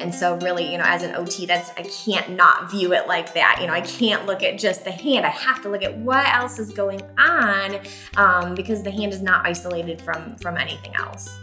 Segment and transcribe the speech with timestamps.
[0.00, 3.34] And so, really, you know, as an OT, that's I can't not view it like
[3.34, 3.58] that.
[3.60, 5.26] You know, I can't look at just the hand.
[5.26, 7.78] I have to look at what else is going on
[8.16, 11.38] um, because the hand is not isolated from from anything else.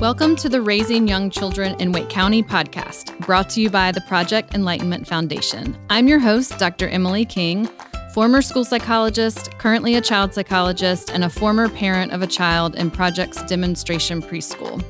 [0.00, 4.00] Welcome to the Raising Young Children in Wake County podcast, brought to you by the
[4.02, 5.76] Project Enlightenment Foundation.
[5.90, 6.86] I'm your host, Dr.
[6.86, 7.68] Emily King,
[8.12, 12.90] former school psychologist, currently a child psychologist, and a former parent of a child in
[12.90, 14.82] Project's demonstration preschool.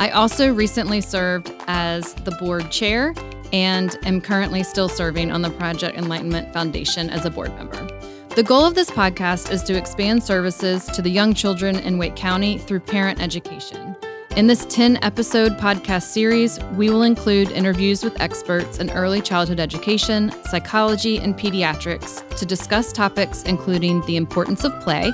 [0.00, 3.14] I also recently served as the board chair
[3.52, 7.86] and am currently still serving on the Project Enlightenment Foundation as a board member.
[8.34, 12.16] The goal of this podcast is to expand services to the young children in Wake
[12.16, 13.93] County through parent education.
[14.36, 19.60] In this 10 episode podcast series, we will include interviews with experts in early childhood
[19.60, 25.12] education, psychology, and pediatrics to discuss topics including the importance of play,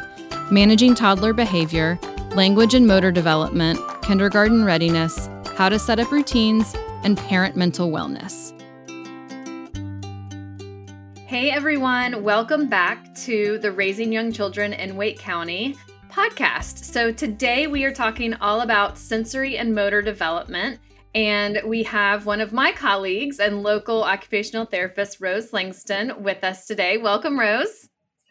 [0.51, 1.99] managing toddler behavior,
[2.35, 8.59] language and motor development, kindergarten readiness, how to set up routines, and parent mental wellness.
[11.27, 15.77] Hey everyone, welcome back to the Raising Young Children in Wake County
[16.11, 16.85] podcast.
[16.85, 20.81] So, today we are talking all about sensory and motor development.
[21.15, 26.67] And we have one of my colleagues and local occupational therapist, Rose Langston, with us
[26.67, 26.99] today.
[26.99, 27.89] Welcome, Rose.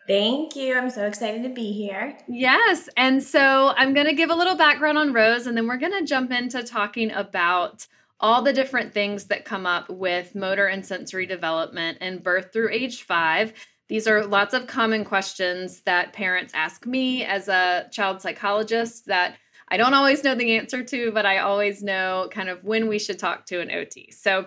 [0.08, 0.78] Thank you.
[0.78, 2.18] I'm so excited to be here.
[2.28, 2.90] Yes.
[2.98, 5.98] And so I'm going to give a little background on Rose, and then we're going
[6.00, 7.86] to jump into talking about
[8.20, 12.72] all the different things that come up with motor and sensory development in birth through
[12.72, 13.54] age five.
[13.90, 19.36] These are lots of common questions that parents ask me as a child psychologist that
[19.68, 23.00] I don't always know the answer to, but I always know kind of when we
[23.00, 24.12] should talk to an OT.
[24.12, 24.46] So,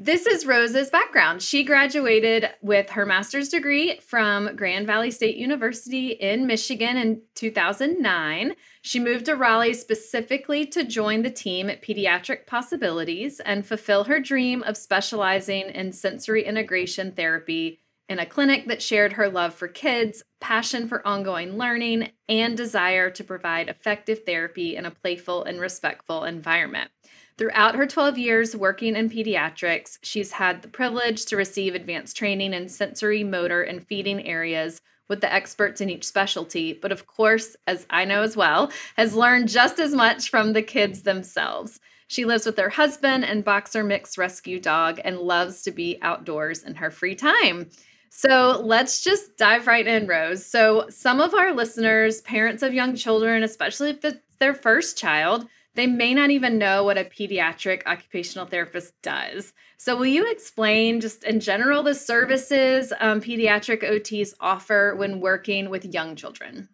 [0.00, 1.42] this is Rose's background.
[1.42, 8.54] She graduated with her master's degree from Grand Valley State University in Michigan in 2009.
[8.82, 14.20] She moved to Raleigh specifically to join the team at Pediatric Possibilities and fulfill her
[14.20, 19.68] dream of specializing in sensory integration therapy in a clinic that shared her love for
[19.68, 25.60] kids, passion for ongoing learning, and desire to provide effective therapy in a playful and
[25.60, 26.90] respectful environment.
[27.36, 32.52] Throughout her 12 years working in pediatrics, she's had the privilege to receive advanced training
[32.52, 37.56] in sensory, motor, and feeding areas with the experts in each specialty, but of course,
[37.66, 41.80] as I know as well, has learned just as much from the kids themselves.
[42.08, 46.62] She lives with her husband and boxer mix rescue dog and loves to be outdoors
[46.62, 47.70] in her free time.
[48.10, 50.44] So let's just dive right in, Rose.
[50.44, 55.46] So, some of our listeners, parents of young children, especially if it's their first child,
[55.74, 59.52] they may not even know what a pediatric occupational therapist does.
[59.76, 65.70] So, will you explain just in general the services um, pediatric OTs offer when working
[65.70, 66.68] with young children?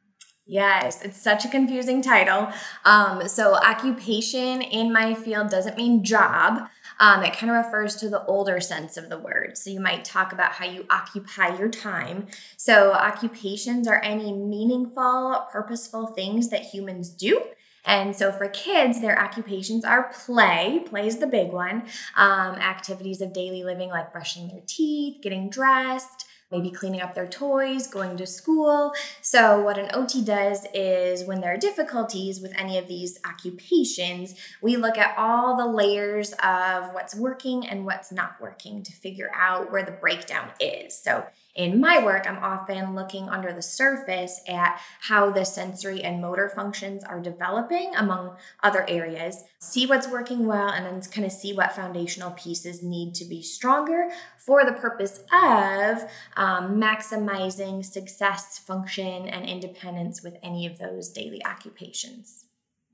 [0.47, 2.49] Yes, it's such a confusing title.
[2.85, 6.69] Um, so, occupation in my field doesn't mean job.
[7.01, 9.57] Um, it kind of refers to the older sense of the word.
[9.59, 12.27] So you might talk about how you occupy your time.
[12.57, 17.43] So occupations are any meaningful, purposeful things that humans do.
[17.85, 20.83] And so for kids, their occupations are play.
[20.87, 21.83] Play is the big one.
[22.17, 27.27] Um, activities of daily living like brushing their teeth, getting dressed, maybe cleaning up their
[27.27, 28.93] toys, going to school.
[29.21, 34.35] So, what an OT does is when there are difficulties with any of these occupations,
[34.63, 39.31] we look at all the layers of what's working and what's not working to figure
[39.35, 40.97] out where the breakdown is.
[40.97, 46.21] So, in my work, I'm often looking under the surface at how the sensory and
[46.21, 51.33] motor functions are developing among other areas, see what's working well, and then kind of
[51.33, 56.03] see what foundational pieces need to be stronger for the purpose of
[56.37, 62.47] um, maximizing success, function, and independence with any of those daily occupations.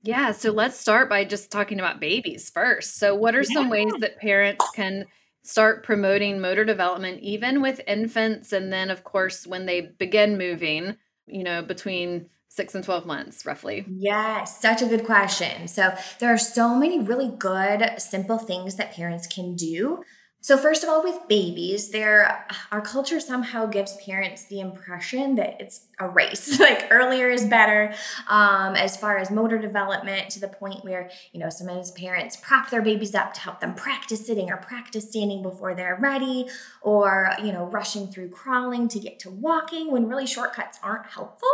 [0.03, 2.97] Yeah, so let's start by just talking about babies first.
[2.97, 5.05] So, what are some ways that parents can
[5.43, 10.97] start promoting motor development even with infants and then of course when they begin moving
[11.27, 13.87] you know between 6 and 12 months roughly.
[13.89, 15.69] Yes such a good question.
[15.69, 20.03] So there are so many really good simple things that parents can do.
[20.43, 25.61] So, first of all, with babies, there our culture somehow gives parents the impression that
[25.61, 26.59] it's a race.
[26.61, 27.95] like earlier is better,
[28.29, 32.71] um, as far as motor development, to the point where you know sometimes parents prop
[32.71, 36.47] their babies up to help them practice sitting or practice standing before they're ready,
[36.83, 41.49] or you know rushing through crawling to get to walking when really shortcuts aren't helpful.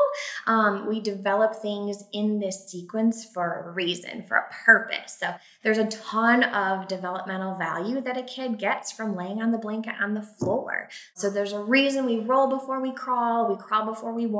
[0.46, 5.16] Um, we develop things in this sequence for a reason, for a purpose.
[5.18, 9.58] So there's a ton of developmental value that a kid gets from laying on the
[9.58, 10.88] blanket on the floor.
[11.14, 14.35] So there's a reason we roll before we crawl, we crawl before we walk.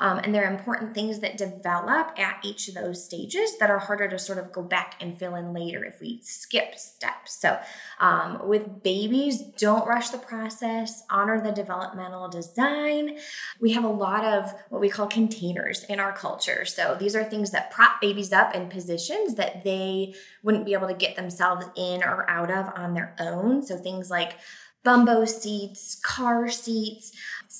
[0.00, 3.78] Um, and there are important things that develop at each of those stages that are
[3.78, 7.40] harder to sort of go back and fill in later if we skip steps.
[7.40, 7.58] So,
[8.00, 13.18] um, with babies, don't rush the process, honor the developmental design.
[13.60, 16.64] We have a lot of what we call containers in our culture.
[16.64, 20.88] So, these are things that prop babies up in positions that they wouldn't be able
[20.88, 23.62] to get themselves in or out of on their own.
[23.62, 24.36] So, things like
[24.84, 27.10] bumbo seats, car seats,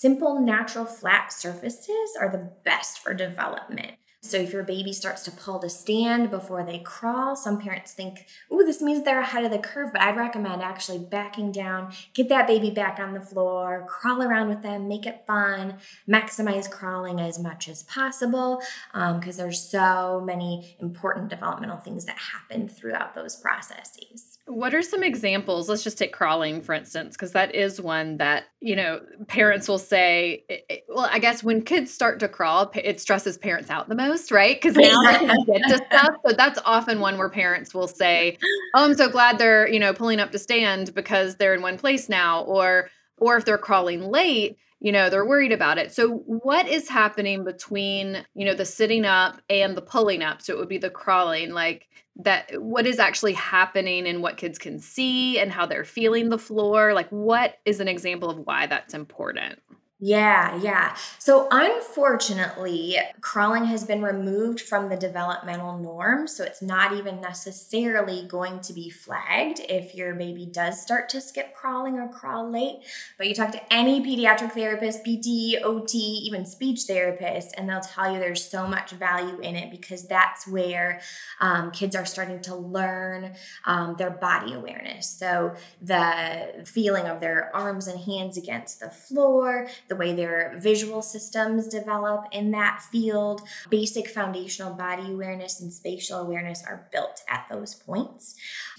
[0.04, 3.92] simple, natural, flat surfaces are the best for development.
[4.24, 8.26] So if your baby starts to pull to stand before they crawl, some parents think,
[8.50, 12.30] "Ooh, this means they're ahead of the curve." But I'd recommend actually backing down, get
[12.30, 15.78] that baby back on the floor, crawl around with them, make it fun,
[16.08, 18.62] maximize crawling as much as possible,
[18.92, 24.38] because um, there's so many important developmental things that happen throughout those processes.
[24.46, 25.70] What are some examples?
[25.70, 29.78] Let's just take crawling, for instance, because that is one that, you know, parents will
[29.78, 30.44] say,
[30.86, 34.60] well, I guess when kids start to crawl, it stresses parents out the most, right?
[34.60, 36.16] Because now they can get to stuff.
[36.26, 38.38] So that's often one where parents will say,
[38.74, 41.78] oh, I'm so glad they're, you know, pulling up to stand because they're in one
[41.78, 42.42] place now.
[42.42, 46.88] Or, or if they're crawling late, you know they're worried about it so what is
[46.90, 50.76] happening between you know the sitting up and the pulling up so it would be
[50.76, 55.64] the crawling like that what is actually happening and what kids can see and how
[55.64, 59.58] they're feeling the floor like what is an example of why that's important
[60.06, 60.96] yeah, yeah.
[61.18, 66.28] So unfortunately, crawling has been removed from the developmental norm.
[66.28, 71.22] So it's not even necessarily going to be flagged if your baby does start to
[71.22, 72.80] skip crawling or crawl late.
[73.16, 75.96] But you talk to any pediatric therapist, PT, OT,
[76.26, 80.46] even speech therapist, and they'll tell you there's so much value in it because that's
[80.46, 81.00] where
[81.40, 85.08] um, kids are starting to learn um, their body awareness.
[85.08, 90.54] So the feeling of their arms and hands against the floor, the the way their
[90.58, 93.42] visual systems develop in that field.
[93.70, 98.34] Basic foundational body awareness and spatial awareness are built at those points.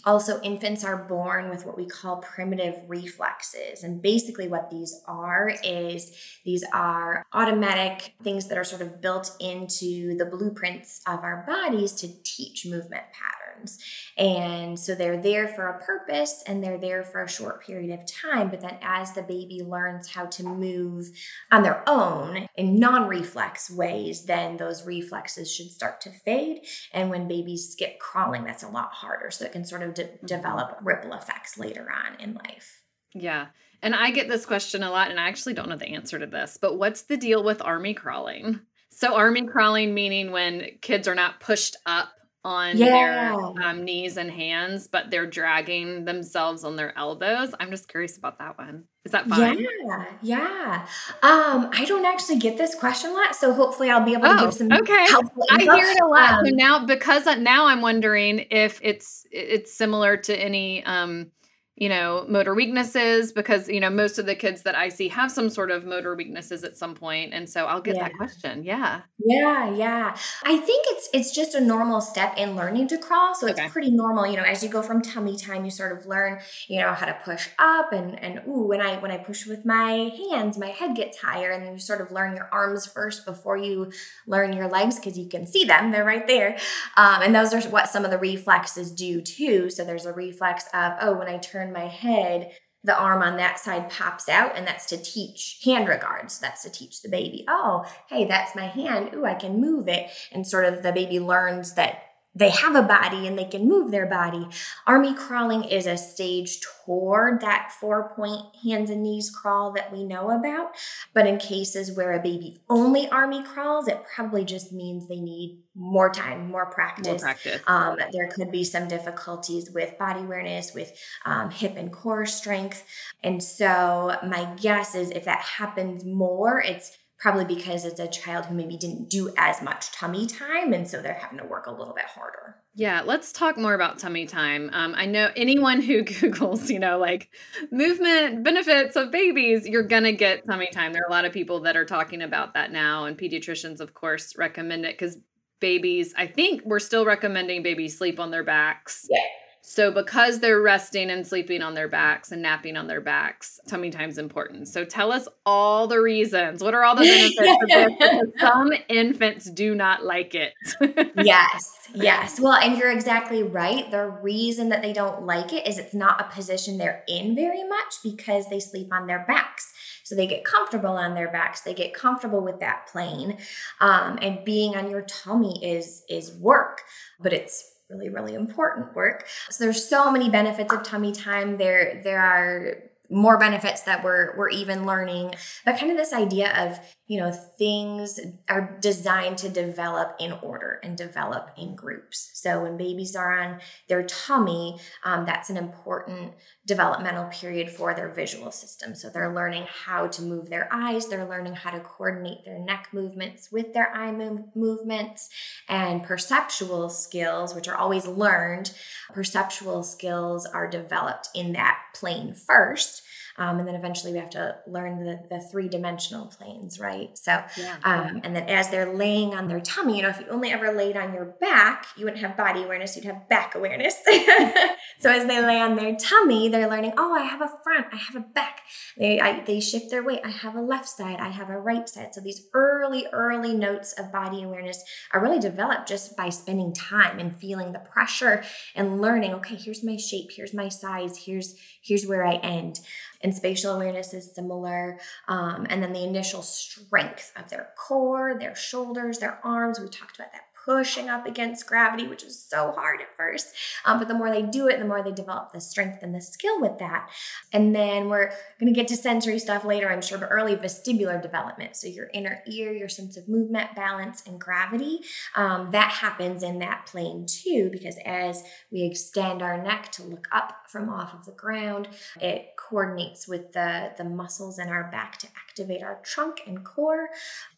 [0.05, 3.83] Also, infants are born with what we call primitive reflexes.
[3.83, 9.35] And basically, what these are is these are automatic things that are sort of built
[9.39, 13.79] into the blueprints of our bodies to teach movement patterns patterns.
[14.17, 18.05] And so they're there for a purpose and they're there for a short period of
[18.05, 18.49] time.
[18.49, 21.11] But then as the baby learns how to move
[21.51, 26.61] on their own in non reflex ways, then those reflexes should start to fade.
[26.93, 29.31] And when babies skip crawling, that's a lot harder.
[29.31, 30.25] So it can sort of de- mm-hmm.
[30.25, 32.81] develop ripple effects later on in life.
[33.13, 33.47] Yeah.
[33.81, 36.25] And I get this question a lot, and I actually don't know the answer to
[36.25, 38.61] this, but what's the deal with army crawling?
[38.89, 42.09] So, army crawling meaning when kids are not pushed up
[42.45, 42.85] on yeah.
[42.85, 47.55] their um, knees and hands, but they're dragging themselves on their elbows.
[47.59, 48.83] I'm just curious about that one.
[49.03, 49.59] Is that fine?
[49.59, 50.87] Yeah, yeah.
[51.23, 54.37] Um, I don't actually get this question a lot, so hopefully I'll be able to
[54.37, 54.93] oh, give some okay.
[54.93, 56.31] I hear it a lot.
[56.31, 61.31] Um, so now, because now I'm wondering if it's it's similar to any um,
[61.77, 65.29] you know, motor weaknesses because, you know, most of the kids that I see have
[65.29, 67.33] some sort of motor weaknesses at some point.
[67.33, 68.03] And so I'll get yeah.
[68.03, 68.63] that question.
[68.63, 69.01] Yeah.
[69.19, 70.17] Yeah, yeah.
[70.43, 73.35] I think it's it's just a normal step in learning to crawl.
[73.35, 73.67] So it's okay.
[73.67, 76.39] pretty normal, you know, as you go from tummy time, you sort of learn,
[76.69, 79.65] you know, how to push up and and ooh, when I when I push with
[79.65, 83.25] my hands, my head gets higher and then you sort of learn your arms first
[83.25, 83.91] before you
[84.27, 85.91] learn your legs because you can see them.
[85.91, 86.57] They're right there.
[86.95, 89.69] Um, and those are what some of the reflexes do too.
[89.69, 92.51] So there's a reflex of, oh, when I turn turn my head,
[92.83, 96.39] the arm on that side pops out, and that's to teach hand regards.
[96.39, 99.11] That's to teach the baby, oh, hey, that's my hand.
[99.13, 100.09] Ooh, I can move it.
[100.31, 102.03] And sort of the baby learns that
[102.35, 104.47] they have a body and they can move their body.
[104.85, 110.03] Army crawling is a stage toward that four point hands and knees crawl that we
[110.03, 110.71] know about.
[111.13, 115.61] But in cases where a baby only army crawls, it probably just means they need
[115.75, 117.07] more time, more practice.
[117.07, 117.61] More practice.
[117.67, 122.85] Um, there could be some difficulties with body awareness, with um, hip and core strength.
[123.23, 128.45] And so my guess is if that happens more, it's probably because it's a child
[128.45, 131.71] who maybe didn't do as much tummy time and so they're having to work a
[131.71, 132.57] little bit harder.
[132.73, 134.69] Yeah let's talk more about tummy time.
[134.73, 137.29] Um, i know anyone who googles you know like
[137.71, 140.93] movement benefits of babies you're gonna get tummy time.
[140.93, 143.93] There are a lot of people that are talking about that now and pediatricians of
[143.93, 145.17] course recommend it because
[145.61, 149.07] babies i think we're still recommending babies sleep on their backs.
[149.09, 149.19] Yeah
[149.67, 153.89] so, because they're resting and sleeping on their backs and napping on their backs, tummy
[153.89, 154.67] time's important.
[154.67, 156.63] So, tell us all the reasons.
[156.63, 157.01] What are all the
[157.35, 160.53] benefits some infants do not like it.
[161.17, 162.39] yes, yes.
[162.39, 163.89] Well, and you're exactly right.
[163.89, 167.67] The reason that they don't like it is it's not a position they're in very
[167.67, 169.73] much because they sleep on their backs.
[170.03, 173.39] So they get comfortable on their backs, they get comfortable with that plane.
[173.81, 176.81] Um, and being on your tummy is is work,
[177.19, 179.27] but it's really really important work.
[179.49, 181.57] So there's so many benefits of tummy time.
[181.57, 182.77] There there are
[183.09, 185.35] more benefits that we're we're even learning.
[185.63, 188.19] But kind of this idea of you know things
[188.49, 192.31] are designed to develop in order and develop in groups.
[192.33, 196.33] So when babies are on their tummy um, that's an important
[196.65, 198.95] developmental period for their visual system.
[198.95, 202.89] So they're learning how to move their eyes they're learning how to coordinate their neck
[202.91, 205.29] movements with their eye move- movements
[205.69, 208.71] and perceptual skills which are always learned
[209.13, 213.03] perceptual skills are developed in that plane first
[213.37, 217.17] um, and then eventually we have to learn the, the three dimensional planes, right?
[217.17, 217.75] So, yeah.
[217.83, 220.71] um, and then as they're laying on their tummy, you know, if you only ever
[220.71, 223.95] laid on your back, you wouldn't have body awareness, you'd have back awareness.
[224.99, 227.97] so as they lay on their tummy, they're learning, oh, I have a front, I
[227.97, 228.61] have a back.
[228.97, 230.21] They, I, they shift their weight.
[230.23, 232.15] I have a left side, I have a right side.
[232.15, 237.19] So these early, early notes of body awareness are really developed just by spending time
[237.19, 238.43] and feeling the pressure
[238.75, 242.79] and learning, okay, here's my shape, here's my size, here's, here's where I end
[243.21, 244.99] and spatial awareness is similar.
[245.27, 249.79] Um, and then the initial strength of their core, their shoulders, their arms.
[249.79, 253.53] We talked about that pushing up against gravity, which is so hard at first.
[253.85, 256.21] Um, but the more they do it, the more they develop the strength and the
[256.21, 257.09] skill with that.
[257.53, 261.21] And then we're going to get to sensory stuff later, I'm sure, but early vestibular
[261.21, 261.75] development.
[261.75, 265.01] So your inner ear, your sense of movement, balance, and gravity,
[265.35, 270.27] um, that happens in that plane too, because as we extend our neck to look
[270.31, 271.87] up from off of the ground,
[272.19, 277.09] it coordinates with the, the muscles in our back to activate our trunk and core,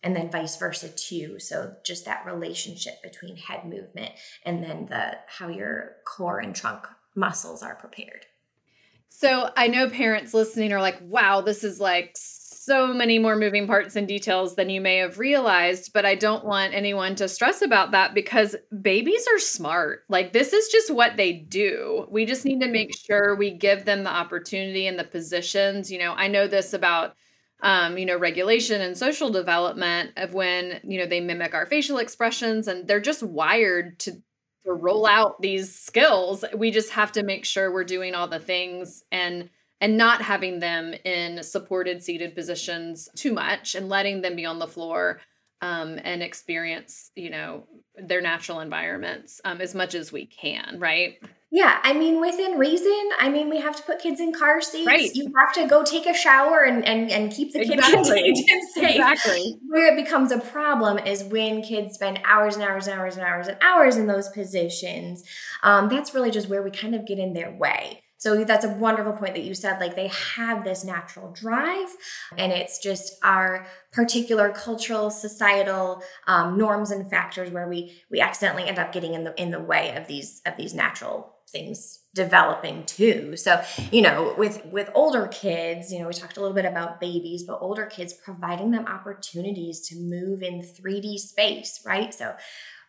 [0.03, 1.39] and then vice versa too.
[1.39, 4.11] So just that relationship between head movement
[4.43, 6.85] and then the how your core and trunk
[7.15, 8.25] muscles are prepared.
[9.09, 12.15] So I know parents listening are like, wow, this is like
[12.67, 16.43] so many more moving parts and details than you may have realized, but I don't
[16.43, 20.03] want anyone to stress about that because babies are smart.
[20.09, 22.05] Like, this is just what they do.
[22.11, 25.89] We just need to make sure we give them the opportunity and the positions.
[25.89, 27.15] You know, I know this about
[27.61, 31.97] um, you know, regulation and social development of when, you know, they mimic our facial
[31.97, 34.21] expressions and they're just wired to
[34.65, 36.43] to roll out these skills.
[36.53, 39.49] We just have to make sure we're doing all the things and
[39.79, 44.59] and not having them in supported seated positions too much and letting them be on
[44.59, 45.21] the floor
[45.61, 51.19] um, and experience, you know, their natural environments um, as much as we can, right?
[51.49, 53.09] Yeah, I mean, within reason.
[53.19, 54.85] I mean, we have to put kids in car seats.
[54.85, 55.15] Right.
[55.15, 58.35] You have to go take a shower and and, and keep the kids exactly.
[58.35, 58.45] safe.
[58.97, 59.57] Exactly.
[59.67, 63.25] Where it becomes a problem is when kids spend hours and hours and hours and
[63.25, 65.23] hours and hours in those positions.
[65.63, 68.03] Um, that's really just where we kind of get in their way.
[68.17, 69.79] So that's a wonderful point that you said.
[69.79, 71.87] Like they have this natural drive,
[72.37, 78.67] and it's just our particular cultural, societal um, norms and factors where we we accidentally
[78.67, 82.83] end up getting in the in the way of these of these natural things developing
[82.85, 83.61] too so
[83.91, 87.43] you know with with older kids you know we talked a little bit about babies
[87.43, 92.35] but older kids providing them opportunities to move in 3d space right so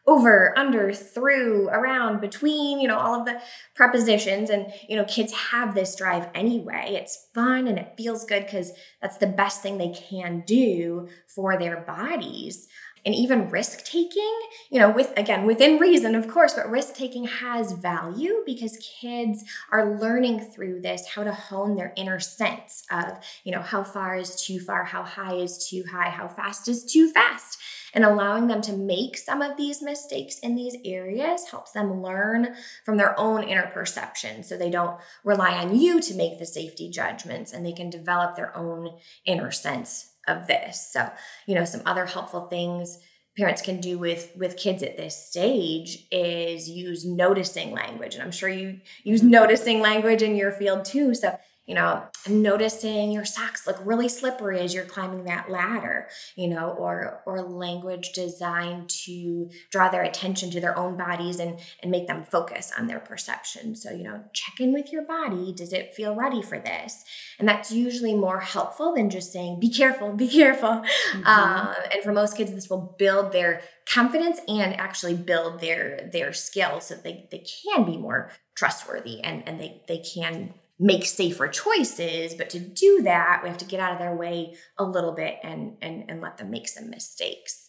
[0.08, 3.40] over, under, through, around, between, you know, all of the
[3.74, 4.48] prepositions.
[4.48, 6.94] And, you know, kids have this drive anyway.
[6.94, 8.72] It's fun and it feels good because
[9.02, 12.68] that's the best thing they can do for their bodies.
[13.04, 14.38] And even risk taking,
[14.70, 19.44] you know, with again, within reason, of course, but risk taking has value because kids
[19.70, 24.16] are learning through this how to hone their inner sense of, you know, how far
[24.16, 27.58] is too far, how high is too high, how fast is too fast.
[27.94, 32.54] And allowing them to make some of these mistakes in these areas helps them learn
[32.84, 36.90] from their own inner perception so they don't rely on you to make the safety
[36.90, 40.90] judgments and they can develop their own inner sense of this.
[40.92, 41.10] So
[41.46, 42.98] you know some other helpful things
[43.38, 48.14] parents can do with with kids at this stage is use noticing language.
[48.14, 51.14] And i'm sure you use noticing language in your field too.
[51.14, 56.48] So you know, noticing your socks look really slippery as you're climbing that ladder, you
[56.48, 61.90] know, or or language designed to draw their attention to their own bodies and and
[61.90, 63.76] make them focus on their perception.
[63.76, 65.52] So, you know, check in with your body.
[65.52, 67.04] Does it feel ready for this?
[67.38, 70.82] And that's usually more helpful than just saying, be careful, be careful.
[71.12, 71.22] Mm-hmm.
[71.26, 76.32] Uh, and for most kids, this will build their confidence and actually build their their
[76.32, 81.48] skills so they, they can be more trustworthy and, and they, they can make safer
[81.48, 85.12] choices but to do that we have to get out of their way a little
[85.12, 87.68] bit and and, and let them make some mistakes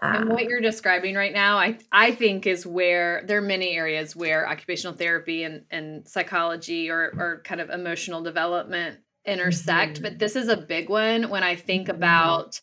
[0.00, 3.76] um, and what you're describing right now i i think is where there are many
[3.76, 8.98] areas where occupational therapy and and psychology or or kind of emotional development
[9.28, 10.02] intersect, mm-hmm.
[10.02, 11.96] but this is a big one when I think mm-hmm.
[11.96, 12.60] about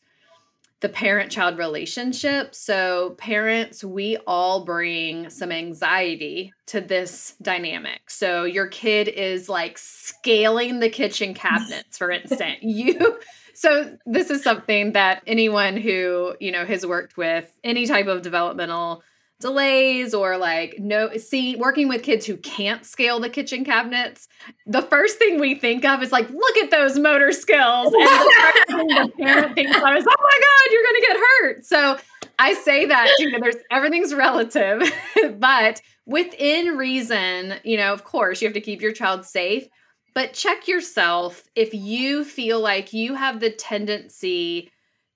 [0.82, 2.53] the parent child relationship.
[2.53, 8.10] So, parents, we all bring some anxiety to this dynamic.
[8.10, 12.58] So, your kid is like scaling the kitchen cabinets, for instance.
[12.62, 13.20] you
[13.55, 18.22] so this is something that anyone who, you know, has worked with any type of
[18.22, 19.01] developmental
[19.42, 24.30] delays or like no see working with kids who can't scale the kitchen cabinets
[24.65, 27.94] the first thing we think of is like look at those motor skills.
[27.94, 31.65] And the, the parent thinks oh my god you're gonna get hurt.
[31.65, 31.98] So
[32.39, 34.82] i say that you know there's everything's relative
[35.38, 39.68] but within reason you know of course you have to keep your child safe
[40.13, 44.72] but check yourself if you feel like you have the tendency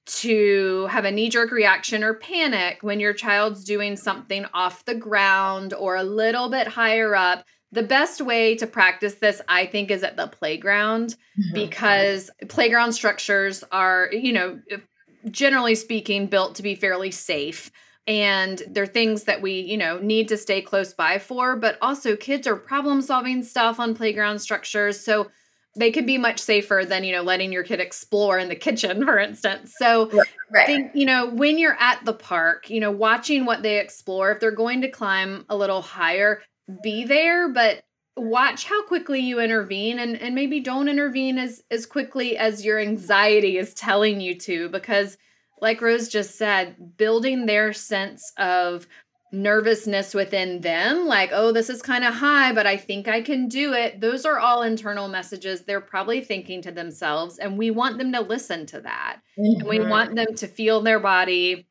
[0.10, 4.96] to have a knee jerk reaction or panic when your child's doing something off the
[4.96, 7.46] ground or a little bit higher up.
[7.72, 11.54] The best way to practice this, I think, is at the playground mm-hmm.
[11.54, 14.60] because playground structures are, you know,
[15.30, 17.72] generally speaking, built to be fairly safe.
[18.08, 22.16] And they're things that we, you know, need to stay close by for, but also
[22.16, 25.00] kids are problem solving stuff on playground structures.
[25.00, 25.30] So
[25.80, 29.04] they could be much safer than you know letting your kid explore in the kitchen
[29.06, 30.12] for instance so
[30.52, 30.68] right.
[30.68, 34.40] think you know when you're at the park you know watching what they explore if
[34.40, 36.42] they're going to climb a little higher
[36.84, 37.82] be there but
[38.18, 42.80] watch how quickly you intervene and and maybe don't intervene as as quickly as your
[42.80, 45.18] anxiety is telling you to because
[45.62, 48.88] like rose just said building their sense of
[49.32, 53.48] nervousness within them like oh this is kind of high but i think i can
[53.48, 58.00] do it those are all internal messages they're probably thinking to themselves and we want
[58.00, 59.60] them to listen to that mm-hmm.
[59.60, 59.90] and we mm-hmm.
[59.90, 61.68] want them to feel their body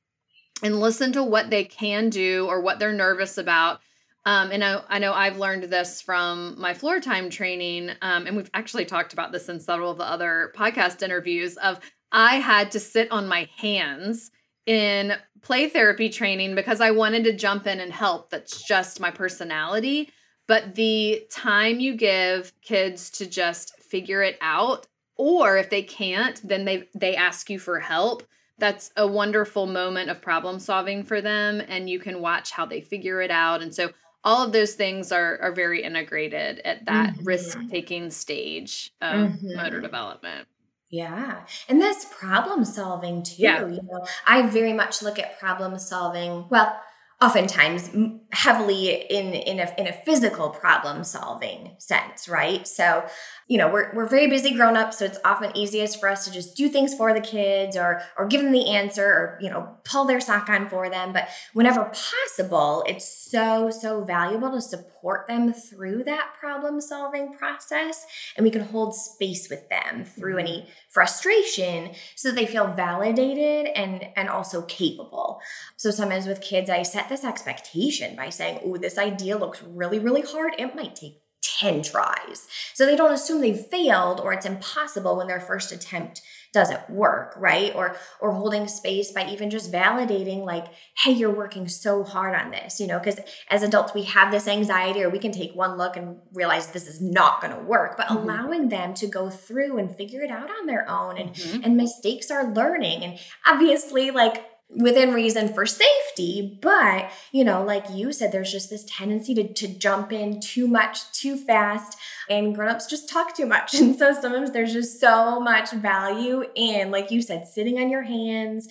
[0.62, 3.80] and listen to what they can do or what they're nervous about
[4.24, 8.36] um, and I, I, know I've learned this from my floor time training, um, and
[8.36, 11.56] we've actually talked about this in several of the other podcast interviews.
[11.56, 11.80] Of
[12.12, 14.30] I had to sit on my hands
[14.68, 18.28] in play therapy training because I wanted to jump in and help.
[18.28, 20.10] That's just my personality.
[20.46, 26.40] But the time you give kids to just figure it out, or if they can't,
[26.46, 28.22] then they they ask you for help.
[28.58, 32.82] That's a wonderful moment of problem solving for them, and you can watch how they
[32.82, 33.62] figure it out.
[33.62, 33.90] And so
[34.22, 37.24] all of those things are are very integrated at that mm-hmm.
[37.24, 39.56] risk taking stage of mm-hmm.
[39.56, 40.46] motor development.
[40.90, 41.40] Yeah.
[41.68, 43.42] And that's problem solving too.
[43.42, 43.66] Yeah.
[43.66, 46.46] You know, I very much look at problem solving.
[46.48, 46.74] Well,
[47.20, 47.90] oftentimes
[48.30, 53.04] heavily in in a, in a physical problem solving sense right so
[53.48, 56.30] you know we're, we're very busy grown up so it's often easiest for us to
[56.30, 59.76] just do things for the kids or or give them the answer or you know
[59.84, 61.12] pull their sock on for them.
[61.12, 68.06] But whenever possible it's so so valuable to support them through that problem solving process
[68.36, 70.46] and we can hold space with them through mm-hmm.
[70.46, 75.40] any frustration so that they feel validated and and also capable.
[75.76, 79.98] So sometimes with kids i set this expectation by saying oh this idea looks really
[79.98, 80.54] really hard.
[80.58, 85.26] It might take 10 tries so they don't assume they've failed or it's impossible when
[85.26, 86.22] their first attempt
[86.52, 91.68] doesn't work right or or holding space by even just validating like hey you're working
[91.68, 93.20] so hard on this you know because
[93.50, 96.88] as adults we have this anxiety or we can take one look and realize this
[96.88, 98.28] is not going to work but mm-hmm.
[98.28, 101.62] allowing them to go through and figure it out on their own and mm-hmm.
[101.62, 107.86] and mistakes are learning and obviously like within reason for safety but you know like
[107.90, 112.54] you said there's just this tendency to, to jump in too much too fast and
[112.54, 113.74] grown-ups just talk too much.
[113.78, 118.02] And so sometimes there's just so much value in like you said sitting on your
[118.02, 118.68] hands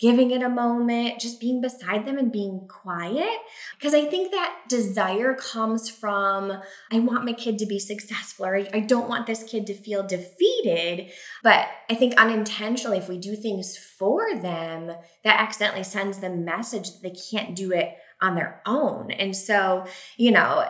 [0.00, 3.38] giving it a moment, just being beside them and being quiet.
[3.76, 6.60] Because I think that desire comes from
[6.90, 10.06] I want my kid to be successful or I don't want this kid to feel
[10.06, 11.12] defeated.
[11.42, 16.92] But I think unintentionally, if we do things for them, that accidentally sends the message
[16.92, 19.10] that they can't do it on their own.
[19.10, 19.86] And so,
[20.16, 20.66] you know,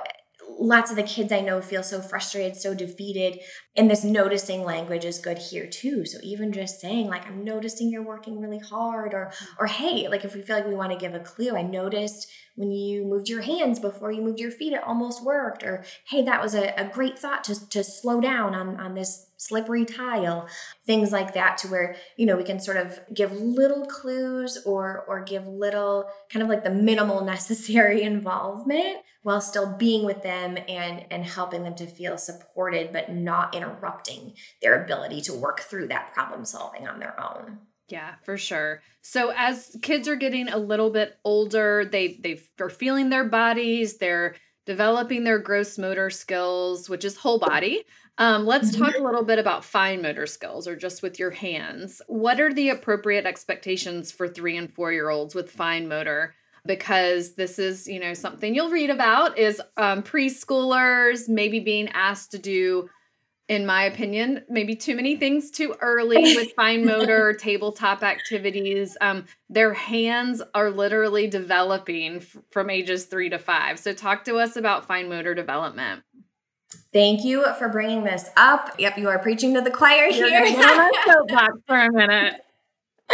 [0.58, 3.40] lots of the kids I know feel so frustrated, so defeated.
[3.76, 6.04] And this noticing language is good here too.
[6.04, 10.24] So even just saying, like, I'm noticing you're working really hard, or or hey, like
[10.24, 13.30] if we feel like we want to give a clue, I noticed when you moved
[13.30, 15.62] your hands before you moved your feet, it almost worked.
[15.62, 19.28] Or hey, that was a, a great thought to, to slow down on, on this
[19.38, 20.46] slippery tile,
[20.84, 25.06] things like that, to where, you know, we can sort of give little clues or
[25.08, 30.58] or give little kind of like the minimal necessary involvement while still being with them
[30.68, 35.88] and and helping them to feel supported but not interrupting their ability to work through
[35.88, 37.58] that problem solving on their own
[37.90, 38.82] yeah, for sure.
[39.02, 43.98] So as kids are getting a little bit older, they they are feeling their bodies,
[43.98, 47.84] they're developing their gross motor skills, which is whole body.
[48.18, 52.02] Um, let's talk a little bit about fine motor skills or just with your hands.
[52.06, 56.34] What are the appropriate expectations for three and four year olds with fine motor?
[56.66, 62.32] Because this is, you know, something you'll read about is um, preschoolers maybe being asked
[62.32, 62.90] to do
[63.50, 68.96] in my opinion, maybe too many things too early with fine motor tabletop activities.
[69.00, 73.80] Um, their hands are literally developing f- from ages three to five.
[73.80, 76.04] So, talk to us about fine motor development.
[76.92, 78.72] Thank you for bringing this up.
[78.78, 80.90] Yep, you are preaching to the choir You're here.
[81.06, 82.34] soapbox for a minute.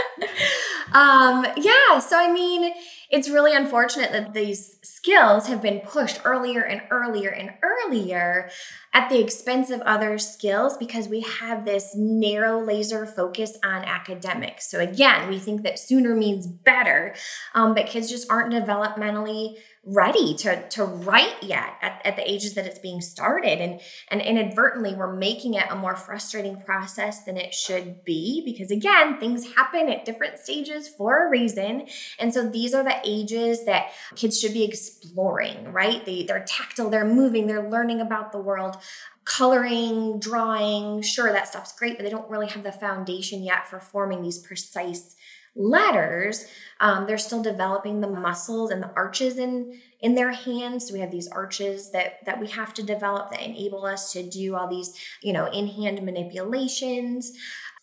[0.92, 2.75] um, yeah, so I mean,
[3.11, 8.51] it's really unfortunate that these skills have been pushed earlier and earlier and earlier
[8.96, 14.70] at the expense of other skills because we have this narrow laser focus on academics.
[14.70, 17.14] So, again, we think that sooner means better,
[17.54, 19.56] um, but kids just aren't developmentally
[19.88, 23.61] ready to to write yet at, at the ages that it's being started.
[23.61, 23.80] And
[24.11, 29.20] and inadvertently we're making it a more frustrating process than it should be because again
[29.20, 31.87] things happen at different stages for a reason.
[32.18, 36.04] And so these are the ages that kids should be exploring right?
[36.04, 38.76] They they're tactile they're moving they're learning about the world
[39.25, 43.81] coloring drawing sure that stuff's great but they don't really have the foundation yet for
[43.81, 45.16] forming these precise
[45.57, 46.46] letters
[46.81, 50.87] um, they're still developing the muscles and the arches in in their hands.
[50.87, 54.22] So we have these arches that that we have to develop that enable us to
[54.22, 57.33] do all these you know in hand manipulations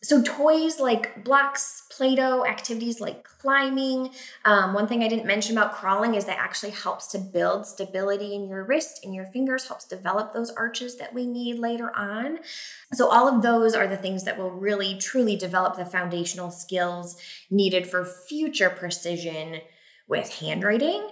[0.04, 4.10] so toys like blocks play-doh activities like climbing
[4.46, 8.36] um, one thing i didn't mention about crawling is that actually helps to build stability
[8.36, 12.40] in your wrist and your fingers helps develop those arches that we need later on
[12.94, 17.16] so all of those are the things that will really truly develop the foundational skills
[17.50, 19.62] needed for future precision
[20.08, 21.10] with handwriting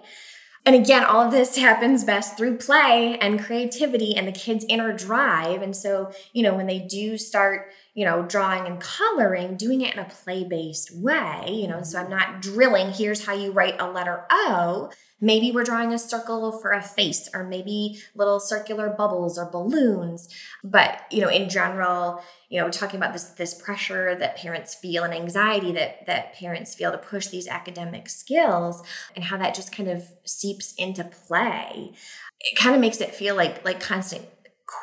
[0.65, 4.93] and again, all of this happens best through play and creativity and the kids' inner
[4.93, 5.61] drive.
[5.61, 9.93] And so, you know, when they do start, you know, drawing and coloring, doing it
[9.93, 12.17] in a play based way, you know, so I'm mm-hmm.
[12.17, 14.91] not drilling, here's how you write a letter O.
[15.23, 20.27] Maybe we're drawing a circle for a face, or maybe little circular bubbles or balloons.
[20.63, 25.03] But, you know, in general, you know, talking about this this pressure that parents feel
[25.03, 28.81] and anxiety that that parents feel to push these academic skills
[29.15, 31.91] and how that just kind of seeps into play.
[32.39, 34.25] It kind of makes it feel like like constant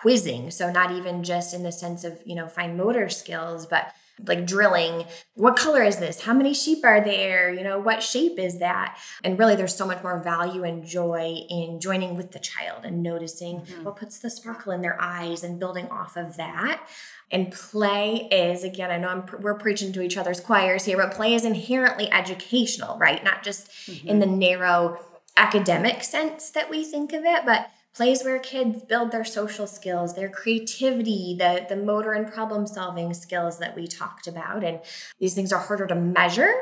[0.01, 0.51] quizzing.
[0.51, 3.93] So not even just in the sense of, you know, fine motor skills, but
[4.27, 8.37] like drilling what color is this how many sheep are there you know what shape
[8.37, 12.41] is that and really there's so much more value and joy in joining with the
[12.41, 13.85] child and noticing mm-hmm.
[13.85, 16.85] what puts the sparkle in their eyes and building off of that
[17.31, 21.13] and play is, again, I know I'm, we're preaching to each other's choirs here, but
[21.13, 23.23] play is inherently educational, right?
[23.23, 24.09] Not just mm-hmm.
[24.09, 24.99] in the narrow
[25.37, 30.15] academic sense that we think of it, but plays where kids build their social skills,
[30.15, 34.63] their creativity, the, the motor and problem solving skills that we talked about.
[34.63, 34.79] And
[35.19, 36.55] these things are harder to measure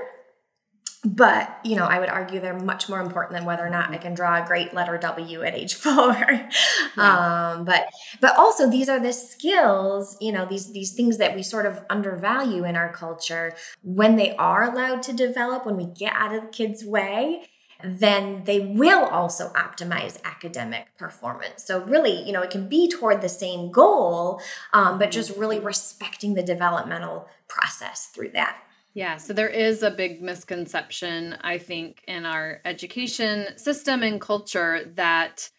[1.05, 3.97] but you know i would argue they're much more important than whether or not i
[3.97, 6.17] can draw a great letter w at age four
[6.97, 7.53] yeah.
[7.53, 7.87] um, but
[8.21, 11.85] but also these are the skills you know these these things that we sort of
[11.91, 16.43] undervalue in our culture when they are allowed to develop when we get out of
[16.43, 17.43] the kids way
[17.83, 21.65] then they will also optimize academic performance.
[21.65, 24.41] So, really, you know, it can be toward the same goal,
[24.73, 28.59] um, but just really respecting the developmental process through that.
[28.95, 34.91] Yeah, so there is a big misconception, I think, in our education system and culture
[34.95, 35.51] that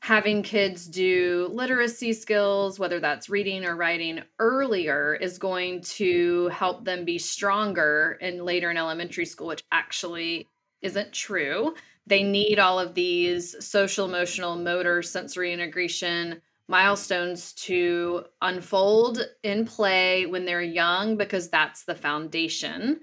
[0.00, 6.84] having kids do literacy skills, whether that's reading or writing earlier, is going to help
[6.84, 10.48] them be stronger and later in elementary school, which actually
[10.82, 11.74] isn't true.
[12.06, 20.26] They need all of these social, emotional, motor, sensory integration milestones to unfold in play
[20.26, 23.00] when they're young because that's the foundation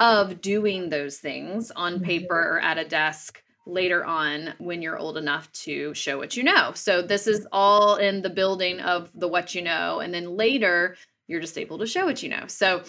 [0.00, 2.04] of doing those things on mm-hmm.
[2.04, 6.42] paper or at a desk later on when you're old enough to show what you
[6.42, 6.72] know.
[6.74, 10.96] So this is all in the building of the what you know and then later
[11.28, 12.46] you're just able to show what you know.
[12.48, 12.82] So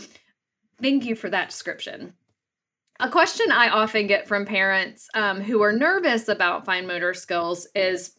[0.82, 2.14] thank you for that description.
[3.00, 7.68] A question I often get from parents um, who are nervous about fine motor skills
[7.76, 8.16] is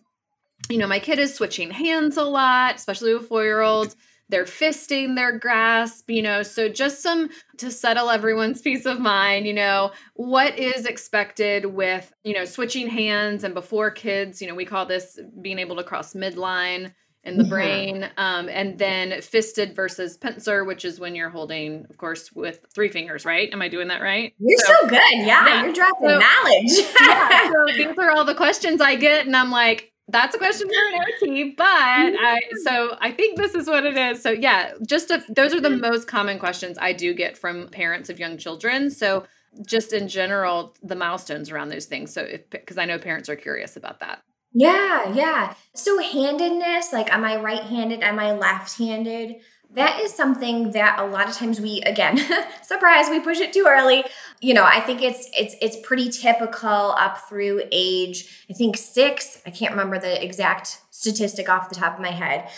[0.69, 3.97] you know, my kid is switching hands a lot, especially with four year olds.
[4.31, 6.43] They're fisting their grasp, you know.
[6.43, 12.13] So, just some to settle everyone's peace of mind, you know, what is expected with,
[12.25, 15.85] you know, switching hands and before kids, you know, we call this being able to
[15.85, 16.93] cross midline
[17.25, 18.09] in the brain.
[18.17, 22.89] Um, and then fisted versus pincer, which is when you're holding, of course, with three
[22.89, 23.53] fingers, right?
[23.53, 24.35] Am I doing that right?
[24.39, 25.01] You're so, so good.
[25.13, 25.65] Yeah, yeah.
[25.65, 26.95] you're dropping so, knowledge.
[27.01, 29.27] yeah, so these are all the questions I get.
[29.27, 33.55] And I'm like, that's a question for an OT, but I so I think this
[33.55, 34.21] is what it is.
[34.21, 38.11] So yeah, just a, those are the most common questions I do get from parents
[38.11, 38.91] of young children.
[38.91, 39.25] So
[39.67, 42.13] just in general, the milestones around those things.
[42.13, 44.23] So because I know parents are curious about that.
[44.55, 45.55] Yeah, yeah.
[45.75, 48.03] So handedness, like am I right-handed?
[48.03, 49.37] Am I left-handed?
[49.71, 52.17] that is something that a lot of times we again
[52.63, 54.05] surprise we push it too early
[54.41, 59.43] you know i think it's it's it's pretty typical up through age i think six
[59.47, 62.49] i can't remember the exact statistic off the top of my head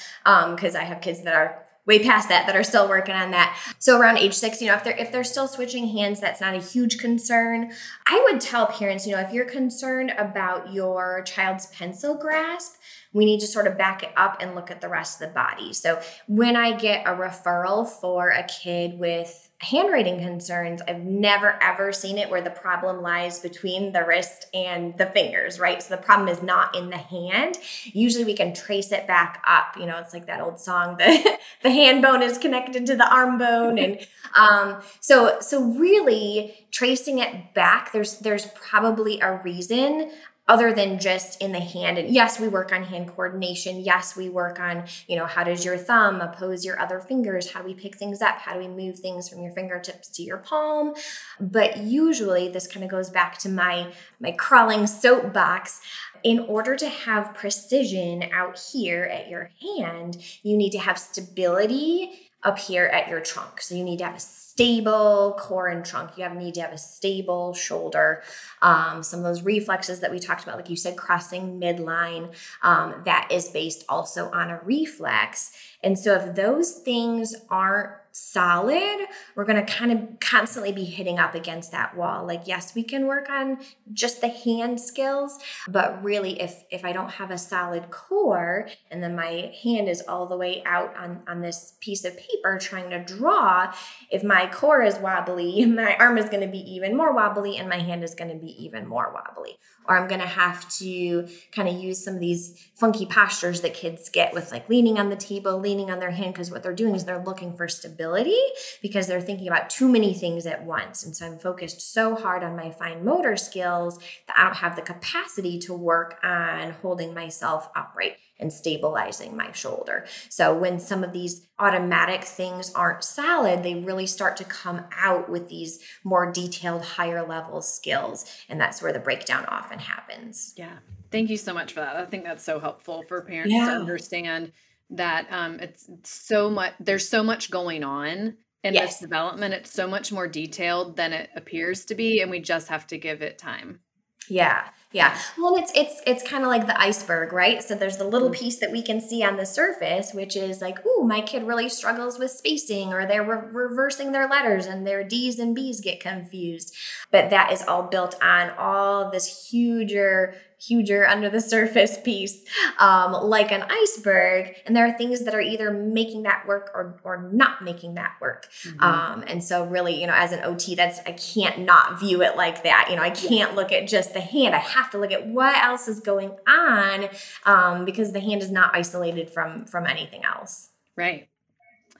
[0.51, 3.31] because um, i have kids that are way past that that are still working on
[3.31, 6.41] that so around age six you know if they're if they're still switching hands that's
[6.41, 7.73] not a huge concern
[8.07, 12.75] i would tell parents you know if you're concerned about your child's pencil grasp
[13.17, 15.35] we need to sort of back it up and look at the rest of the
[15.35, 15.73] body.
[15.73, 21.91] So when I get a referral for a kid with handwriting concerns, I've never ever
[21.91, 25.83] seen it where the problem lies between the wrist and the fingers, right?
[25.83, 27.57] So the problem is not in the hand.
[27.85, 29.77] Usually we can trace it back up.
[29.79, 33.11] You know, it's like that old song, the, the hand bone is connected to the
[33.11, 33.79] arm bone.
[33.79, 34.07] And
[34.39, 40.11] um, so so really tracing it back, there's there's probably a reason
[40.49, 41.99] other than just in the hand.
[41.99, 43.81] And yes we work on hand coordination.
[43.81, 47.53] Yes we work on you know how does your thumb oppose your other fingers?
[47.53, 48.39] How do we pick things up?
[48.39, 50.95] How do we move things from your fingertips to your palm?
[51.41, 55.81] But usually this kind of goes back to my my crawling soapbox.
[56.23, 62.31] In order to have precision out here at your hand you need to have stability
[62.43, 63.61] up here at your trunk.
[63.61, 64.21] So you need to have a
[64.57, 66.13] stable core and trunk.
[66.17, 68.23] You have need to have a stable shoulder.
[68.63, 73.03] Um, some of those reflexes that we talked about, like you said, crossing midline, um,
[73.05, 75.53] that is based also on a reflex.
[75.83, 81.19] And so if those things aren't solid, we're going to kind of constantly be hitting
[81.19, 82.27] up against that wall.
[82.27, 83.59] Like yes, we can work on
[83.93, 89.03] just the hand skills, but really if if I don't have a solid core and
[89.03, 92.89] then my hand is all the way out on on this piece of paper trying
[92.89, 93.75] to draw,
[94.11, 97.69] if my core is wobbly, my arm is going to be even more wobbly and
[97.69, 99.59] my hand is going to be even more wobbly.
[99.89, 103.75] Or I'm going to have to kind of use some of these funky postures that
[103.75, 106.75] kids get with like leaning on the table, leaning on their hand because what they're
[106.75, 108.41] doing is they're looking for stability stability
[108.83, 111.05] because they're thinking about too many things at once.
[111.05, 114.77] And so I'm focused so hard on my fine motor skills that I don't have
[114.77, 120.05] the capacity to work on holding myself upright and stabilizing my shoulder.
[120.29, 125.31] So when some of these automatic things aren't solid, they really start to come out
[125.31, 128.27] with these more detailed, higher level skills.
[128.49, 130.53] And that's where the breakdown often happens.
[130.57, 130.77] Yeah.
[131.11, 131.97] Thank you so much for that.
[131.97, 133.71] I think that's so helpful for parents yeah.
[133.71, 134.53] to understand
[134.91, 138.95] that um, it's so much there's so much going on in yes.
[138.95, 139.55] this development.
[139.55, 142.99] It's so much more detailed than it appears to be and we just have to
[142.99, 143.81] give it time.
[144.29, 145.19] Yeah yeah.
[145.37, 147.63] Well it's it's it's kind of like the iceberg right?
[147.63, 148.45] So there's the little mm-hmm.
[148.45, 151.69] piece that we can see on the surface which is like oh my kid really
[151.69, 156.01] struggles with spacing or they're re- reversing their letters and their d's and b's get
[156.01, 156.75] confused.
[157.11, 162.45] But that is all built on all this huger huger under the surface piece,
[162.79, 164.55] um, like an iceberg.
[164.65, 168.15] And there are things that are either making that work or, or not making that
[168.21, 168.49] work.
[168.65, 168.83] Mm-hmm.
[168.83, 172.37] Um, and so, really, you know, as an OT, that's I can't not view it
[172.37, 172.89] like that.
[172.91, 174.55] You know, I can't look at just the hand.
[174.55, 177.09] I have to look at what else is going on
[177.45, 180.71] um, because the hand is not isolated from from anything else.
[180.97, 181.29] Right.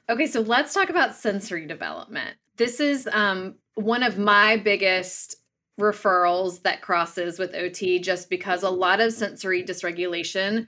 [0.09, 2.37] Okay, so let's talk about sensory development.
[2.57, 5.37] This is um, one of my biggest
[5.79, 10.67] referrals that crosses with OT just because a lot of sensory dysregulation